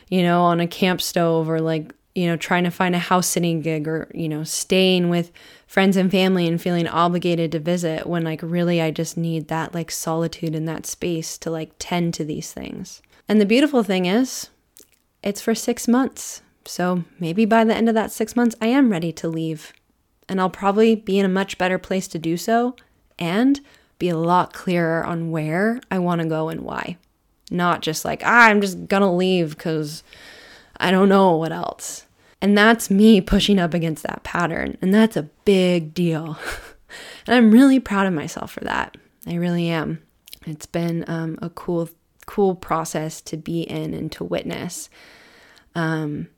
you 0.09 0.22
know, 0.22 0.42
on 0.42 0.61
a 0.61 0.66
camp 0.66 1.00
stove 1.00 1.48
or 1.48 1.61
like, 1.61 1.94
you 2.14 2.26
know, 2.26 2.37
trying 2.37 2.64
to 2.64 2.70
find 2.70 2.94
a 2.94 2.98
house 2.98 3.26
sitting 3.28 3.62
gig 3.62 3.88
or, 3.88 4.11
you 4.12 4.28
know, 4.28 4.44
staying 4.44 5.09
with 5.09 5.31
friends 5.66 5.96
and 5.96 6.11
family 6.11 6.46
and 6.46 6.61
feeling 6.61 6.87
obligated 6.87 7.52
to 7.52 7.59
visit 7.59 8.07
when 8.07 8.24
like 8.24 8.40
really 8.42 8.83
I 8.83 8.90
just 8.90 9.16
need 9.16 9.48
that 9.48 9.74
like 9.74 9.90
solitude 9.90 10.55
and 10.55 10.68
that 10.68 10.87
space 10.87 11.38
to 11.38 11.50
like 11.50 11.72
tend 11.78 12.14
to 12.14 12.24
these 12.24 12.52
things. 12.52 13.00
And 13.28 13.40
the 13.40 13.46
beautiful 13.46 13.82
thing 13.82 14.06
is, 14.06 14.50
it's 15.22 15.40
for 15.40 15.54
six 15.54 15.87
months. 15.87 16.42
So 16.64 17.04
maybe 17.18 17.44
by 17.44 17.64
the 17.64 17.74
end 17.74 17.88
of 17.88 17.94
that 17.94 18.12
six 18.12 18.37
months, 18.37 18.56
I 18.61 18.66
am 18.66 18.90
ready 18.90 19.12
to 19.12 19.28
leave. 19.28 19.72
And 20.28 20.40
I'll 20.40 20.50
probably 20.50 20.94
be 20.94 21.18
in 21.18 21.26
a 21.26 21.30
much 21.30 21.58
better 21.58 21.78
place 21.78 22.08
to 22.08 22.18
do 22.18 22.37
so. 22.37 22.76
And 23.18 23.61
be 23.98 24.08
a 24.08 24.16
lot 24.16 24.52
clearer 24.52 25.04
on 25.04 25.30
where 25.30 25.80
I 25.88 26.00
want 26.00 26.20
to 26.20 26.26
go 26.26 26.48
and 26.48 26.62
why. 26.62 26.96
Not 27.52 27.82
just 27.82 28.04
like, 28.04 28.22
ah, 28.24 28.46
I'm 28.46 28.61
just 28.61 28.88
gonna 28.88 29.14
leave 29.14 29.56
because 29.56 30.02
I 30.78 30.90
don't 30.90 31.08
know 31.08 31.37
what 31.37 31.52
else. 31.52 32.06
And 32.40 32.58
that's 32.58 32.90
me 32.90 33.20
pushing 33.20 33.61
up 33.61 33.74
against 33.74 34.02
that 34.02 34.24
pattern. 34.24 34.76
And 34.82 34.92
that's 34.92 35.16
a 35.16 35.28
big 35.44 35.94
deal. 35.94 36.37
and 37.26 37.37
I'm 37.37 37.52
really 37.52 37.78
proud 37.78 38.08
of 38.08 38.12
myself 38.12 38.50
for 38.50 38.64
that. 38.64 38.96
I 39.24 39.35
really 39.35 39.68
am. 39.68 40.02
It's 40.46 40.66
been 40.66 41.04
um, 41.06 41.38
a 41.40 41.48
cool, 41.50 41.88
cool 42.26 42.54
process 42.54 43.20
to 43.22 43.37
be 43.37 43.62
in 43.62 43.94
and 43.94 44.11
to 44.12 44.24
witness. 44.24 44.88
Um, 45.74 46.28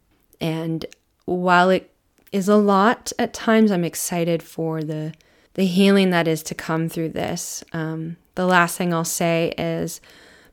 and 0.41 0.87
while 1.25 1.71
it 1.71 1.91
is 2.33 2.49
a 2.49 2.57
lot 2.57 3.13
at 3.19 3.33
times, 3.33 3.71
I'm 3.71 3.85
excited 3.85 4.43
for 4.43 4.83
the 4.83 5.15
the 5.55 5.67
healing 5.67 6.11
that 6.11 6.27
is 6.27 6.43
to 6.43 6.55
come 6.55 6.89
through 6.89 7.11
this. 7.11 7.63
Um, 7.73 8.17
the 8.35 8.45
last 8.45 8.77
thing 8.77 8.93
I'll 8.93 9.05
say 9.05 9.55
is 9.57 10.01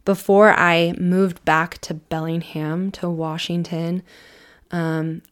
before 0.05 0.53
I 0.53 0.93
moved 0.99 1.43
back 1.43 1.79
to 1.79 1.95
Bellingham, 1.95 2.91
to 2.91 3.09
Washington, 3.09 4.03
um, 4.69 5.23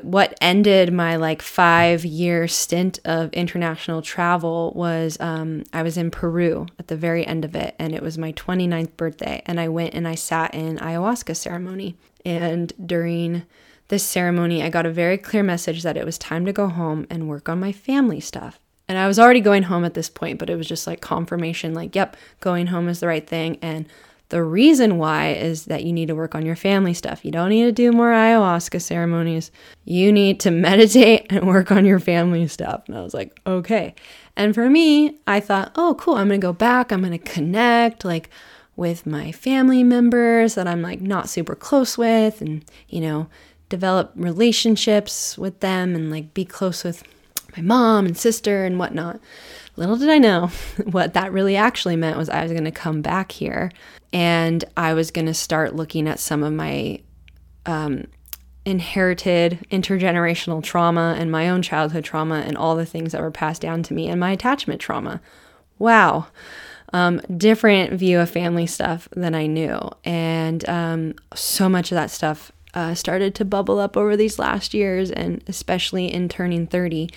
what 0.00 0.36
ended 0.40 0.92
my 0.92 1.16
like 1.16 1.42
five 1.42 2.04
year 2.04 2.48
stint 2.48 2.98
of 3.04 3.32
international 3.32 4.00
travel 4.00 4.72
was 4.74 5.18
um, 5.20 5.64
I 5.72 5.82
was 5.82 5.96
in 5.96 6.10
Peru 6.10 6.66
at 6.78 6.88
the 6.88 6.96
very 6.96 7.26
end 7.26 7.44
of 7.44 7.54
it, 7.54 7.74
and 7.78 7.94
it 7.94 8.02
was 8.02 8.16
my 8.16 8.32
29th 8.32 8.96
birthday. 8.96 9.42
And 9.46 9.60
I 9.60 9.68
went 9.68 9.94
and 9.94 10.08
I 10.08 10.14
sat 10.14 10.54
in 10.54 10.78
ayahuasca 10.78 11.36
ceremony. 11.36 11.96
And 12.24 12.72
during 12.84 13.44
this 13.88 14.04
ceremony, 14.04 14.62
I 14.62 14.70
got 14.70 14.86
a 14.86 14.90
very 14.90 15.18
clear 15.18 15.42
message 15.42 15.82
that 15.82 15.96
it 15.96 16.06
was 16.06 16.16
time 16.16 16.46
to 16.46 16.52
go 16.52 16.68
home 16.68 17.06
and 17.10 17.28
work 17.28 17.48
on 17.48 17.60
my 17.60 17.72
family 17.72 18.20
stuff. 18.20 18.58
And 18.88 18.98
I 18.98 19.06
was 19.06 19.18
already 19.18 19.40
going 19.40 19.64
home 19.64 19.84
at 19.84 19.94
this 19.94 20.08
point, 20.08 20.38
but 20.38 20.50
it 20.50 20.56
was 20.56 20.66
just 20.66 20.86
like 20.86 21.00
confirmation 21.00 21.74
like, 21.74 21.94
yep, 21.94 22.16
going 22.40 22.68
home 22.68 22.88
is 22.88 23.00
the 23.00 23.06
right 23.06 23.26
thing. 23.26 23.58
And 23.62 23.86
the 24.32 24.42
reason 24.42 24.96
why 24.96 25.34
is 25.34 25.66
that 25.66 25.84
you 25.84 25.92
need 25.92 26.08
to 26.08 26.14
work 26.14 26.34
on 26.34 26.46
your 26.46 26.56
family 26.56 26.94
stuff. 26.94 27.22
You 27.22 27.30
don't 27.30 27.50
need 27.50 27.64
to 27.64 27.72
do 27.72 27.92
more 27.92 28.12
ayahuasca 28.12 28.80
ceremonies. 28.80 29.50
You 29.84 30.10
need 30.10 30.40
to 30.40 30.50
meditate 30.68 31.26
and 31.28 31.46
work 31.46 31.70
on 31.70 31.84
your 31.84 32.00
family 32.00 32.48
stuff. 32.48 32.82
And 32.88 32.96
I 32.96 33.02
was 33.02 33.12
like, 33.12 33.38
okay. 33.46 33.94
And 34.34 34.54
for 34.54 34.70
me, 34.70 35.18
I 35.26 35.38
thought, 35.38 35.72
oh, 35.76 35.96
cool. 36.00 36.14
I'm 36.14 36.28
going 36.28 36.40
to 36.40 36.46
go 36.46 36.54
back. 36.54 36.90
I'm 36.90 37.00
going 37.00 37.12
to 37.12 37.18
connect 37.18 38.06
like 38.06 38.30
with 38.74 39.04
my 39.04 39.32
family 39.32 39.84
members 39.84 40.54
that 40.54 40.66
I'm 40.66 40.80
like 40.80 41.02
not 41.02 41.28
super 41.28 41.54
close 41.54 41.98
with 41.98 42.40
and, 42.40 42.64
you 42.88 43.02
know, 43.02 43.28
develop 43.68 44.12
relationships 44.14 45.36
with 45.36 45.60
them 45.60 45.94
and 45.94 46.10
like 46.10 46.32
be 46.32 46.46
close 46.46 46.84
with 46.84 47.04
my 47.56 47.62
mom 47.62 48.06
and 48.06 48.16
sister 48.16 48.64
and 48.64 48.78
whatnot. 48.78 49.20
Little 49.76 49.96
did 49.96 50.10
I 50.10 50.18
know 50.18 50.46
what 50.84 51.14
that 51.14 51.32
really 51.32 51.56
actually 51.56 51.96
meant 51.96 52.18
was 52.18 52.28
I 52.28 52.42
was 52.42 52.52
going 52.52 52.64
to 52.64 52.70
come 52.70 53.02
back 53.02 53.32
here 53.32 53.70
and 54.12 54.64
I 54.76 54.94
was 54.94 55.10
going 55.10 55.26
to 55.26 55.34
start 55.34 55.74
looking 55.74 56.08
at 56.08 56.18
some 56.18 56.42
of 56.42 56.52
my 56.52 57.00
um, 57.64 58.06
inherited 58.64 59.66
intergenerational 59.70 60.62
trauma 60.62 61.16
and 61.18 61.32
my 61.32 61.48
own 61.48 61.62
childhood 61.62 62.04
trauma 62.04 62.42
and 62.46 62.56
all 62.56 62.76
the 62.76 62.86
things 62.86 63.12
that 63.12 63.20
were 63.20 63.30
passed 63.30 63.62
down 63.62 63.82
to 63.84 63.94
me 63.94 64.08
and 64.08 64.20
my 64.20 64.32
attachment 64.32 64.80
trauma. 64.80 65.20
Wow. 65.78 66.26
Um, 66.92 67.20
different 67.36 67.94
view 67.94 68.20
of 68.20 68.30
family 68.30 68.66
stuff 68.66 69.08
than 69.12 69.34
I 69.34 69.46
knew. 69.46 69.80
And 70.04 70.68
um, 70.68 71.14
so 71.34 71.68
much 71.68 71.90
of 71.90 71.96
that 71.96 72.10
stuff 72.10 72.52
uh, 72.74 72.94
started 72.94 73.34
to 73.36 73.44
bubble 73.44 73.78
up 73.78 73.96
over 73.96 74.16
these 74.16 74.38
last 74.38 74.74
years, 74.74 75.10
and 75.10 75.42
especially 75.46 76.12
in 76.12 76.28
turning 76.28 76.66
30. 76.66 77.08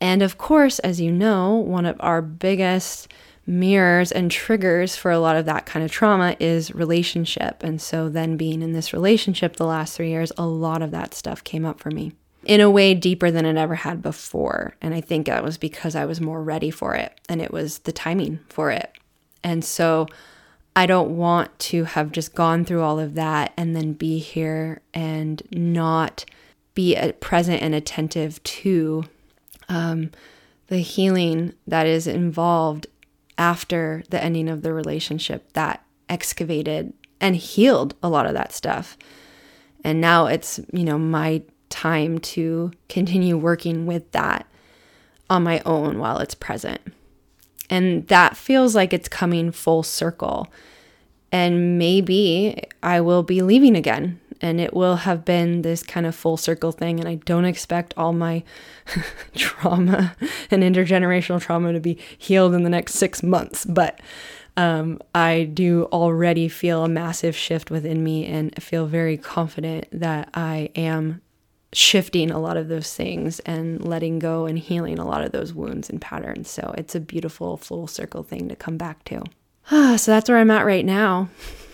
And 0.00 0.22
of 0.22 0.38
course, 0.38 0.78
as 0.80 1.00
you 1.00 1.10
know, 1.10 1.54
one 1.54 1.86
of 1.86 1.96
our 2.00 2.20
biggest 2.20 3.12
mirrors 3.46 4.10
and 4.10 4.30
triggers 4.30 4.96
for 4.96 5.10
a 5.10 5.20
lot 5.20 5.36
of 5.36 5.46
that 5.46 5.66
kind 5.66 5.84
of 5.84 5.90
trauma 5.90 6.36
is 6.40 6.74
relationship. 6.74 7.62
And 7.62 7.80
so, 7.80 8.08
then 8.08 8.36
being 8.36 8.62
in 8.62 8.72
this 8.72 8.92
relationship 8.92 9.56
the 9.56 9.66
last 9.66 9.96
three 9.96 10.10
years, 10.10 10.32
a 10.36 10.46
lot 10.46 10.82
of 10.82 10.90
that 10.90 11.14
stuff 11.14 11.44
came 11.44 11.64
up 11.64 11.80
for 11.80 11.90
me 11.90 12.12
in 12.44 12.60
a 12.60 12.70
way 12.70 12.94
deeper 12.94 13.30
than 13.30 13.44
it 13.44 13.56
ever 13.56 13.74
had 13.74 14.02
before. 14.02 14.76
And 14.80 14.94
I 14.94 15.00
think 15.00 15.26
that 15.26 15.42
was 15.42 15.58
because 15.58 15.96
I 15.96 16.04
was 16.04 16.20
more 16.20 16.42
ready 16.42 16.70
for 16.70 16.94
it 16.94 17.18
and 17.28 17.40
it 17.40 17.52
was 17.52 17.80
the 17.80 17.92
timing 17.92 18.40
for 18.48 18.70
it. 18.70 18.92
And 19.42 19.64
so, 19.64 20.06
I 20.74 20.84
don't 20.84 21.16
want 21.16 21.58
to 21.60 21.84
have 21.84 22.12
just 22.12 22.34
gone 22.34 22.66
through 22.66 22.82
all 22.82 23.00
of 23.00 23.14
that 23.14 23.54
and 23.56 23.74
then 23.74 23.94
be 23.94 24.18
here 24.18 24.82
and 24.92 25.42
not 25.50 26.26
be 26.74 26.94
present 27.20 27.62
and 27.62 27.74
attentive 27.74 28.42
to 28.42 29.04
um, 29.68 30.10
the 30.68 30.78
healing 30.78 31.54
that 31.66 31.86
is 31.86 32.06
involved 32.06 32.86
after 33.38 34.02
the 34.10 34.22
ending 34.22 34.48
of 34.48 34.62
the 34.62 34.72
relationship 34.72 35.52
that 35.52 35.84
excavated 36.08 36.92
and 37.20 37.36
healed 37.36 37.94
a 38.02 38.08
lot 38.08 38.26
of 38.26 38.34
that 38.34 38.52
stuff. 38.52 38.96
And 39.84 40.00
now 40.00 40.26
it's, 40.26 40.60
you 40.72 40.84
know, 40.84 40.98
my 40.98 41.42
time 41.68 42.18
to 42.18 42.72
continue 42.88 43.36
working 43.36 43.86
with 43.86 44.10
that 44.12 44.46
on 45.28 45.42
my 45.42 45.60
own 45.66 45.98
while 45.98 46.18
it's 46.18 46.34
present. 46.34 46.80
And 47.68 48.06
that 48.08 48.36
feels 48.36 48.74
like 48.74 48.92
it's 48.92 49.08
coming 49.08 49.50
full 49.50 49.82
circle. 49.82 50.48
And 51.32 51.78
maybe 51.78 52.62
I 52.82 53.00
will 53.00 53.22
be 53.22 53.42
leaving 53.42 53.76
again 53.76 54.20
and 54.40 54.60
it 54.60 54.74
will 54.74 54.96
have 54.96 55.24
been 55.24 55.62
this 55.62 55.82
kind 55.82 56.06
of 56.06 56.14
full 56.14 56.36
circle 56.36 56.72
thing. 56.72 57.00
And 57.00 57.08
I 57.08 57.16
don't 57.16 57.44
expect 57.44 57.94
all 57.96 58.12
my 58.12 58.42
trauma 59.34 60.16
and 60.50 60.62
intergenerational 60.62 61.40
trauma 61.40 61.72
to 61.72 61.80
be 61.80 61.98
healed 62.18 62.54
in 62.54 62.62
the 62.62 62.70
next 62.70 62.94
six 62.94 63.22
months, 63.22 63.64
but 63.64 64.00
um, 64.56 65.00
I 65.14 65.44
do 65.52 65.84
already 65.92 66.48
feel 66.48 66.84
a 66.84 66.88
massive 66.88 67.36
shift 67.36 67.70
within 67.70 68.02
me 68.02 68.24
and 68.26 68.54
feel 68.62 68.86
very 68.86 69.18
confident 69.18 69.86
that 69.92 70.30
I 70.32 70.70
am 70.74 71.20
shifting 71.72 72.30
a 72.30 72.38
lot 72.38 72.56
of 72.56 72.68
those 72.68 72.94
things 72.94 73.38
and 73.40 73.84
letting 73.84 74.18
go 74.18 74.46
and 74.46 74.58
healing 74.58 74.98
a 74.98 75.06
lot 75.06 75.22
of 75.22 75.32
those 75.32 75.52
wounds 75.52 75.90
and 75.90 76.00
patterns. 76.00 76.48
So 76.48 76.74
it's 76.78 76.94
a 76.94 77.00
beautiful 77.00 77.58
full 77.58 77.86
circle 77.86 78.22
thing 78.22 78.48
to 78.48 78.56
come 78.56 78.78
back 78.78 79.04
to. 79.04 79.24
so 79.98 80.10
that's 80.10 80.30
where 80.30 80.38
I'm 80.38 80.50
at 80.50 80.64
right 80.64 80.84
now 80.84 81.28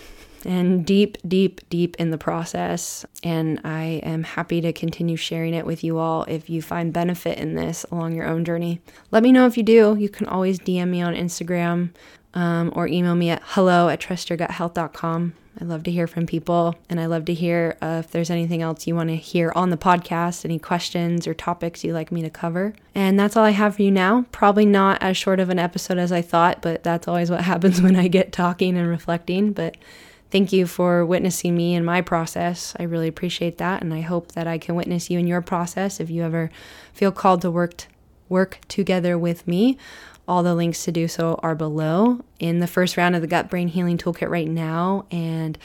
and 0.46 0.84
deep, 0.84 1.16
deep, 1.26 1.60
deep 1.70 1.96
in 1.96 2.10
the 2.10 2.18
process. 2.18 3.04
And 3.22 3.60
I 3.64 4.00
am 4.02 4.22
happy 4.22 4.60
to 4.60 4.72
continue 4.72 5.16
sharing 5.16 5.54
it 5.54 5.66
with 5.66 5.84
you 5.84 5.98
all 5.98 6.24
if 6.24 6.50
you 6.50 6.62
find 6.62 6.92
benefit 6.92 7.38
in 7.38 7.54
this 7.54 7.84
along 7.90 8.14
your 8.14 8.26
own 8.26 8.44
journey. 8.44 8.80
Let 9.10 9.22
me 9.22 9.32
know 9.32 9.46
if 9.46 9.56
you 9.56 9.62
do. 9.62 9.96
You 9.98 10.08
can 10.08 10.26
always 10.26 10.58
DM 10.58 10.88
me 10.88 11.02
on 11.02 11.14
Instagram 11.14 11.90
um, 12.34 12.72
or 12.74 12.86
email 12.86 13.14
me 13.14 13.30
at 13.30 13.42
hello 13.44 13.88
at 13.88 14.00
trustyourguthealth.com. 14.00 15.34
I 15.60 15.64
love 15.64 15.82
to 15.82 15.90
hear 15.90 16.06
from 16.06 16.26
people, 16.26 16.74
and 16.88 16.98
I 16.98 17.06
love 17.06 17.26
to 17.26 17.34
hear 17.34 17.76
uh, 17.82 18.02
if 18.02 18.10
there's 18.10 18.30
anything 18.30 18.62
else 18.62 18.86
you 18.86 18.94
want 18.94 19.10
to 19.10 19.16
hear 19.16 19.52
on 19.54 19.68
the 19.68 19.76
podcast, 19.76 20.46
any 20.46 20.58
questions 20.58 21.26
or 21.26 21.34
topics 21.34 21.84
you'd 21.84 21.92
like 21.92 22.10
me 22.10 22.22
to 22.22 22.30
cover. 22.30 22.72
And 22.94 23.20
that's 23.20 23.36
all 23.36 23.44
I 23.44 23.50
have 23.50 23.76
for 23.76 23.82
you 23.82 23.90
now. 23.90 24.24
Probably 24.32 24.64
not 24.64 25.02
as 25.02 25.18
short 25.18 25.40
of 25.40 25.50
an 25.50 25.58
episode 25.58 25.98
as 25.98 26.10
I 26.10 26.22
thought, 26.22 26.62
but 26.62 26.82
that's 26.82 27.06
always 27.06 27.30
what 27.30 27.40
happens 27.44 27.82
when 27.82 27.96
I 27.96 28.08
get 28.08 28.32
talking 28.32 28.78
and 28.78 28.88
reflecting. 28.88 29.52
But 29.52 29.76
thank 30.32 30.52
you 30.52 30.66
for 30.66 31.04
witnessing 31.04 31.54
me 31.54 31.74
in 31.74 31.84
my 31.84 32.00
process. 32.00 32.74
I 32.80 32.84
really 32.84 33.06
appreciate 33.06 33.58
that, 33.58 33.82
and 33.82 33.92
I 33.92 34.00
hope 34.00 34.32
that 34.32 34.46
I 34.46 34.56
can 34.56 34.74
witness 34.74 35.10
you 35.10 35.18
in 35.18 35.26
your 35.26 35.42
process 35.42 36.00
if 36.00 36.08
you 36.08 36.24
ever 36.24 36.50
feel 36.94 37.12
called 37.12 37.42
to 37.42 37.50
work 37.50 37.76
t- 37.76 37.88
work 38.30 38.58
together 38.66 39.18
with 39.18 39.46
me. 39.46 39.76
All 40.26 40.42
the 40.42 40.54
links 40.54 40.84
to 40.84 40.92
do 40.92 41.06
so 41.06 41.38
are 41.42 41.54
below 41.54 42.20
in 42.38 42.60
the 42.60 42.66
first 42.66 42.96
round 42.96 43.14
of 43.14 43.20
the 43.20 43.26
Gut 43.26 43.50
Brain 43.50 43.68
Healing 43.68 43.98
Toolkit 43.98 44.30
right 44.30 44.48
now. 44.48 45.04
And 45.10 45.58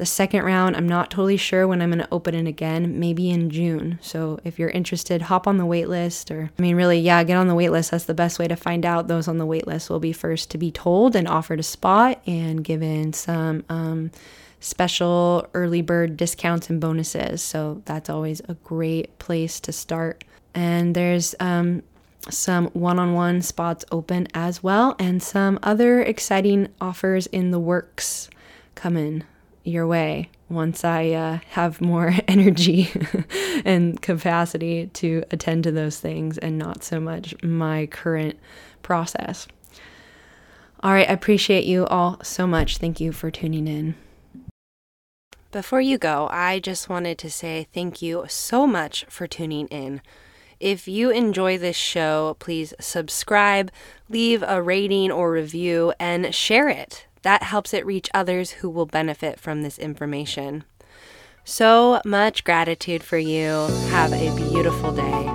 the 0.00 0.06
second 0.06 0.44
round, 0.44 0.76
I'm 0.76 0.88
not 0.88 1.10
totally 1.10 1.36
sure 1.36 1.68
when 1.68 1.82
I'm 1.82 1.90
going 1.90 1.98
to 1.98 2.08
open 2.10 2.34
it 2.34 2.46
again, 2.46 2.98
maybe 2.98 3.28
in 3.28 3.50
June. 3.50 3.98
So 4.00 4.40
if 4.44 4.58
you're 4.58 4.70
interested, 4.70 5.20
hop 5.20 5.46
on 5.46 5.58
the 5.58 5.66
waitlist 5.66 6.34
or, 6.34 6.50
I 6.58 6.62
mean, 6.62 6.74
really, 6.74 6.98
yeah, 6.98 7.22
get 7.22 7.36
on 7.36 7.48
the 7.48 7.54
waitlist. 7.54 7.90
That's 7.90 8.06
the 8.06 8.14
best 8.14 8.38
way 8.38 8.48
to 8.48 8.56
find 8.56 8.86
out. 8.86 9.08
Those 9.08 9.28
on 9.28 9.36
the 9.36 9.46
waitlist 9.46 9.90
will 9.90 10.00
be 10.00 10.14
first 10.14 10.50
to 10.52 10.58
be 10.58 10.70
told 10.70 11.14
and 11.14 11.28
offered 11.28 11.60
a 11.60 11.62
spot 11.62 12.22
and 12.26 12.64
given 12.64 13.12
some, 13.12 13.62
um, 13.68 14.10
special 14.58 15.46
early 15.52 15.82
bird 15.82 16.16
discounts 16.16 16.70
and 16.70 16.80
bonuses. 16.80 17.42
So 17.42 17.82
that's 17.84 18.08
always 18.08 18.40
a 18.48 18.54
great 18.54 19.18
place 19.18 19.60
to 19.60 19.70
start. 19.70 20.24
And 20.54 20.96
there's 20.96 21.34
um, 21.40 21.82
some 22.30 22.68
one 22.68 22.98
on 22.98 23.12
one 23.12 23.42
spots 23.42 23.84
open 23.92 24.28
as 24.32 24.62
well, 24.62 24.96
and 24.98 25.22
some 25.22 25.58
other 25.62 26.00
exciting 26.00 26.68
offers 26.80 27.26
in 27.26 27.50
the 27.50 27.60
works 27.60 28.30
coming 28.74 29.24
your 29.64 29.86
way 29.86 30.30
once 30.48 30.84
I 30.84 31.10
uh, 31.10 31.38
have 31.50 31.80
more 31.80 32.14
energy 32.28 32.90
and 33.64 34.00
capacity 34.00 34.88
to 34.94 35.24
attend 35.30 35.64
to 35.64 35.72
those 35.72 35.98
things 35.98 36.38
and 36.38 36.58
not 36.58 36.82
so 36.82 37.00
much 37.00 37.34
my 37.42 37.86
current 37.86 38.38
process. 38.82 39.46
All 40.82 40.92
right, 40.92 41.08
I 41.08 41.12
appreciate 41.12 41.64
you 41.64 41.86
all 41.86 42.18
so 42.22 42.46
much. 42.46 42.78
Thank 42.78 43.00
you 43.00 43.12
for 43.12 43.30
tuning 43.30 43.68
in. 43.68 43.94
Before 45.52 45.80
you 45.80 45.98
go, 45.98 46.28
I 46.30 46.58
just 46.60 46.88
wanted 46.88 47.18
to 47.18 47.30
say 47.30 47.66
thank 47.74 48.00
you 48.00 48.24
so 48.28 48.66
much 48.66 49.04
for 49.08 49.26
tuning 49.26 49.66
in. 49.66 50.00
If 50.60 50.86
you 50.86 51.10
enjoy 51.10 51.58
this 51.58 51.76
show, 51.76 52.36
please 52.38 52.72
subscribe, 52.78 53.72
leave 54.08 54.44
a 54.46 54.62
rating 54.62 55.10
or 55.10 55.32
review, 55.32 55.92
and 55.98 56.34
share 56.34 56.68
it. 56.68 57.06
That 57.22 57.42
helps 57.42 57.74
it 57.74 57.86
reach 57.86 58.08
others 58.14 58.50
who 58.52 58.70
will 58.70 58.86
benefit 58.86 59.38
from 59.38 59.62
this 59.62 59.78
information. 59.78 60.64
So 61.44 62.00
much 62.04 62.44
gratitude 62.44 63.02
for 63.02 63.18
you. 63.18 63.66
Have 63.90 64.12
a 64.12 64.34
beautiful 64.36 64.92
day. 64.92 65.29